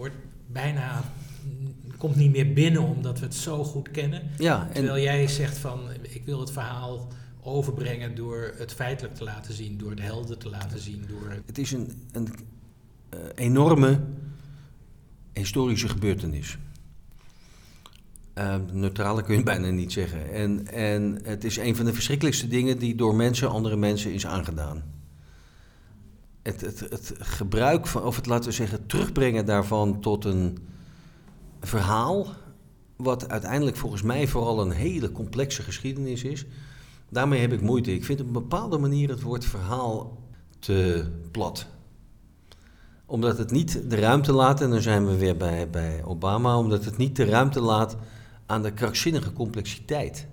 [0.00, 1.02] wordt bijna
[1.96, 4.22] komt niet meer binnen omdat we het zo goed kennen.
[4.38, 7.08] Ja, en Terwijl jij zegt van ik wil het verhaal
[7.42, 11.04] overbrengen door het feitelijk te laten zien, door de helden te laten zien.
[11.08, 11.42] Door...
[11.46, 12.28] Het is een, een
[13.14, 14.00] uh, enorme
[15.32, 16.58] historische gebeurtenis.
[18.34, 20.32] Uh, neutrale kun je bijna niet zeggen.
[20.32, 24.26] En, en het is een van de verschrikkelijkste dingen die door mensen, andere mensen, is
[24.26, 24.82] aangedaan
[26.42, 30.58] het, het, gebruik van, of het laten we zeggen, terugbrengen daarvan tot een
[31.60, 32.26] verhaal.
[32.96, 36.46] Wat uiteindelijk volgens mij vooral een hele complexe geschiedenis is.
[37.08, 37.94] Daarmee heb ik moeite.
[37.94, 40.18] Ik vind op een bepaalde manier het woord verhaal
[40.58, 41.66] te plat
[43.10, 46.84] omdat het niet de ruimte laat, en dan zijn we weer bij, bij Obama, omdat
[46.84, 47.96] het niet de ruimte laat
[48.46, 50.26] aan de krankzinnige complexiteit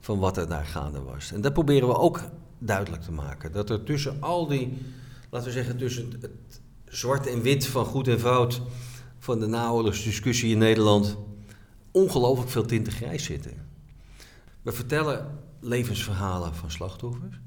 [0.00, 1.32] van wat er daar gaande was.
[1.32, 2.20] En dat proberen we ook
[2.58, 3.52] duidelijk te maken.
[3.52, 4.78] Dat er tussen al die
[5.32, 8.60] laten we zeggen, tussen het zwart en wit van goed en fout
[9.18, 11.16] van de naoorlogsdiscussie in Nederland
[11.90, 13.66] ongelooflijk veel tinten grijs zitten.
[14.62, 17.40] We vertellen levensverhalen van slachtoffers.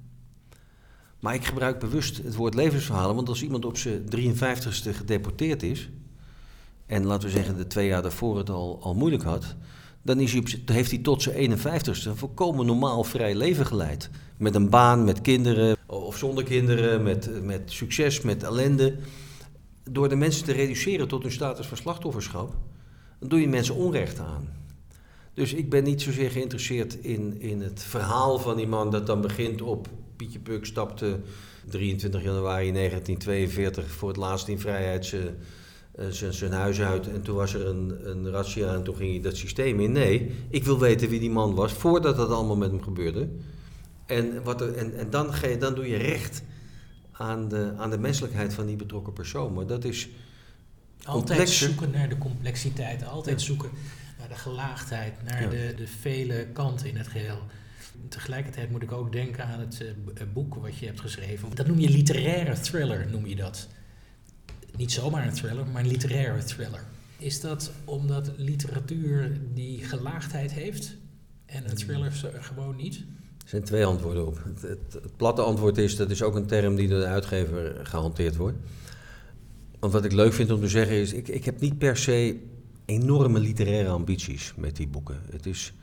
[1.20, 5.90] Maar ik gebruik bewust het woord levensverhalen, want als iemand op zijn 53ste gedeporteerd is,
[6.86, 9.56] en laten we zeggen de twee jaar daarvoor het al, al moeilijk had,
[10.02, 14.10] dan is hij heeft hij tot zijn 51ste een volkomen normaal vrij leven geleid.
[14.38, 18.96] Met een baan, met kinderen of zonder kinderen, met, met succes, met ellende.
[19.84, 22.56] Door de mensen te reduceren tot hun status van slachtofferschap,
[23.20, 24.50] dan doe je mensen onrecht aan.
[25.34, 29.22] Dus ik ben niet zozeer geïnteresseerd in, in het verhaal van die man dat dan
[29.22, 31.20] begint op Pietje Puk stapte
[31.70, 37.54] 23 januari 1942 voor het laatst in vrijheid eh, zijn huis uit en toen was
[37.54, 39.92] er een, een razzia en toen ging hij dat systeem in.
[39.92, 43.30] Nee, ik wil weten wie die man was voordat dat allemaal met hem gebeurde.
[44.06, 46.44] En, wat er, en, en dan, ga je, dan doe je recht
[47.12, 49.54] aan de, aan de menselijkheid van die betrokken persoon.
[49.54, 50.10] Maar dat is.
[51.04, 53.70] Altijd zoeken naar de complexiteit, altijd zoeken
[54.20, 57.40] naar de gelaagdheid, naar de, de vele kanten in het geheel.
[58.10, 61.56] Tegelijkertijd moet ik ook denken aan het uh, boek wat je hebt geschreven.
[61.56, 63.68] Dat noem je literaire thriller, noem je dat
[64.76, 66.84] niet zomaar een thriller, maar een literaire thriller.
[67.18, 70.96] Is dat omdat literatuur die gelaagdheid heeft
[71.46, 73.04] en een thriller gewoon niet?
[73.46, 74.40] Er zijn twee antwoorden op.
[74.62, 78.58] Het, platte antwoord is, dat is ook een term die door de uitgever gehanteerd wordt.
[79.80, 82.38] Want wat ik leuk vind om te zeggen is, ik, ik heb niet per se
[82.86, 85.20] enorme literaire ambities met die boeken.
[85.32, 85.74] Het is,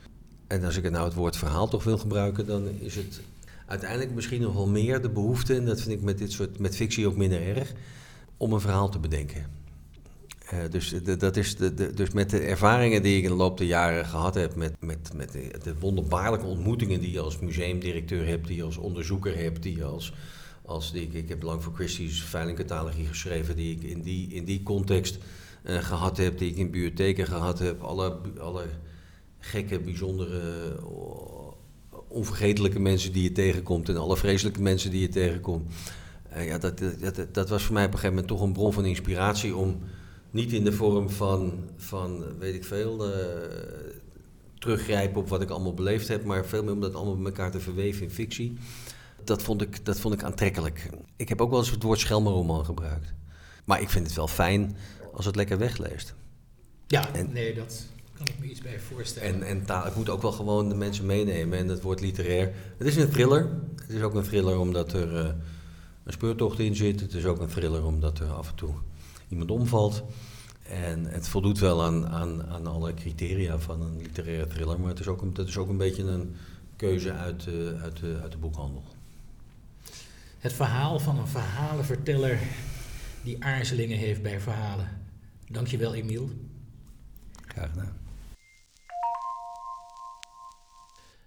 [0.47, 3.21] En als ik nou het woord verhaal toch wil gebruiken, dan is het
[3.65, 6.75] uiteindelijk misschien nog wel meer de behoefte, en dat vind ik met dit soort met
[6.75, 7.73] fictie ook minder erg,
[8.37, 9.45] om een verhaal te bedenken.
[10.53, 13.67] Uh, dus, dat is de, dus met de ervaringen die ik in de loop der
[13.67, 18.47] jaren gehad heb, met, met, met de, de wonderbaarlijke ontmoetingen die je als museumdirecteur hebt,
[18.47, 20.13] die je als onderzoeker hebt, die je als,
[20.65, 24.63] als ik, ik heb lang voor Christie's veilingcatalogie geschreven, die ik in die, in die
[24.63, 25.17] context
[25.63, 28.65] uh, gehad heb, die ik in bibliotheken gehad heb, alle, alle
[29.39, 30.79] gekke, bijzondere,
[32.07, 35.71] onvergetelijke mensen die je tegenkomt en alle vreselijke mensen die je tegenkomt.
[36.35, 38.85] Ja, dat, dat, dat was voor mij op een gegeven moment toch een bron van
[38.85, 39.77] inspiratie om
[40.33, 43.15] niet in de vorm van, van weet ik veel, uh,
[44.59, 47.51] teruggrijpen op wat ik allemaal beleefd heb, maar veel meer om dat allemaal met elkaar
[47.51, 48.57] te verweven in fictie.
[49.23, 50.89] Dat vond ik, dat vond ik aantrekkelijk.
[51.15, 53.13] Ik heb ook wel eens het woord schelmenroman gebruikt.
[53.65, 54.75] Maar ik vind het wel fijn
[55.13, 56.15] als het lekker wegleest.
[56.87, 57.85] Ja, nee, dat
[58.17, 59.33] kan ik me iets bij voorstellen.
[59.33, 61.57] En, en taal, ik moet ook wel gewoon de mensen meenemen.
[61.57, 62.53] En het woord literair.
[62.77, 63.49] Het is een thriller.
[63.75, 65.31] Het is ook een thriller omdat er uh,
[66.03, 66.99] een speurtocht in zit.
[66.99, 68.73] Het is ook een thriller omdat er af en toe
[69.33, 70.03] iemand omvalt.
[70.63, 74.79] En het voldoet wel aan, aan, aan alle criteria van een literaire thriller.
[74.79, 76.35] Maar het is ook een, het is ook een beetje een
[76.75, 78.83] keuze uit, uh, uit, de, uit de boekhandel.
[80.39, 82.39] Het verhaal van een verhalenverteller
[83.23, 85.01] die aarzelingen heeft bij verhalen.
[85.49, 86.29] Dankjewel, Emiel.
[87.47, 87.97] Graag gedaan.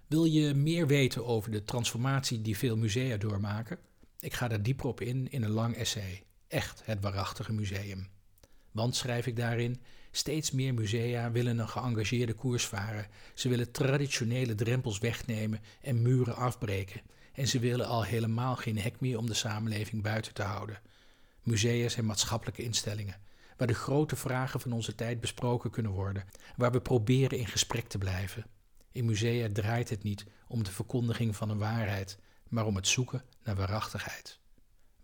[0.07, 3.77] Wil je meer weten over de transformatie die veel musea doormaken?
[4.19, 6.26] Ik ga daar dieper op in in een lang essay.
[6.47, 8.07] Echt het waarachtige museum.
[8.71, 9.81] Want, schrijf ik daarin,
[10.11, 13.07] steeds meer musea willen een geëngageerde koers varen.
[13.33, 17.01] Ze willen traditionele drempels wegnemen en muren afbreken.
[17.33, 20.81] En ze willen al helemaal geen hek meer om de samenleving buiten te houden.
[21.43, 23.21] Musea zijn maatschappelijke instellingen,
[23.57, 26.25] waar de grote vragen van onze tijd besproken kunnen worden,
[26.55, 28.45] waar we proberen in gesprek te blijven.
[28.91, 32.17] In musea draait het niet om de verkondiging van een waarheid,
[32.47, 34.39] maar om het zoeken naar waarachtigheid.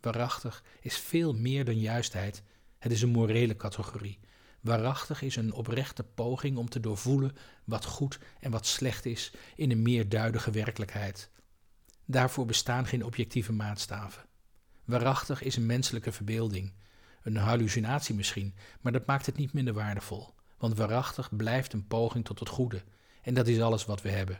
[0.03, 2.43] Waarachtig is veel meer dan juistheid,
[2.77, 4.19] het is een morele categorie.
[4.61, 9.71] Waarachtig is een oprechte poging om te doorvoelen wat goed en wat slecht is in
[9.71, 11.29] een meer duidige werkelijkheid.
[12.05, 14.23] Daarvoor bestaan geen objectieve maatstaven.
[14.85, 16.73] Waarachtig is een menselijke verbeelding.
[17.21, 20.33] Een hallucinatie misschien, maar dat maakt het niet minder waardevol.
[20.57, 22.83] Want waarachtig blijft een poging tot het goede.
[23.21, 24.39] En dat is alles wat we hebben.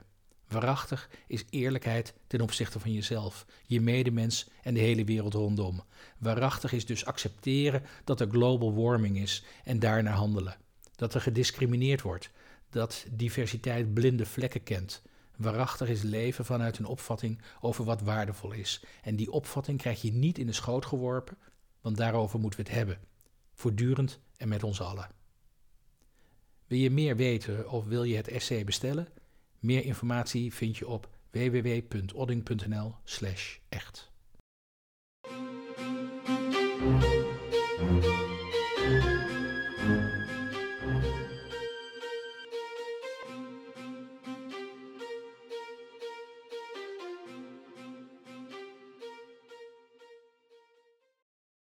[0.53, 5.83] Waarachtig is eerlijkheid ten opzichte van jezelf, je medemens en de hele wereld rondom.
[6.17, 10.57] Waarachtig is dus accepteren dat er global warming is en daarnaar handelen.
[10.95, 12.29] Dat er gediscrimineerd wordt,
[12.69, 15.01] dat diversiteit blinde vlekken kent,
[15.35, 18.83] Waarachtig is leven vanuit een opvatting over wat waardevol is.
[19.01, 21.37] En die opvatting krijg je niet in de schoot geworpen,
[21.81, 22.99] want daarover moeten we het hebben.
[23.53, 25.09] Voortdurend en met ons allen.
[26.67, 29.07] Wil je meer weten of wil je het essay bestellen?
[29.63, 34.11] Meer informatie vind je op www.odding.nl/echt.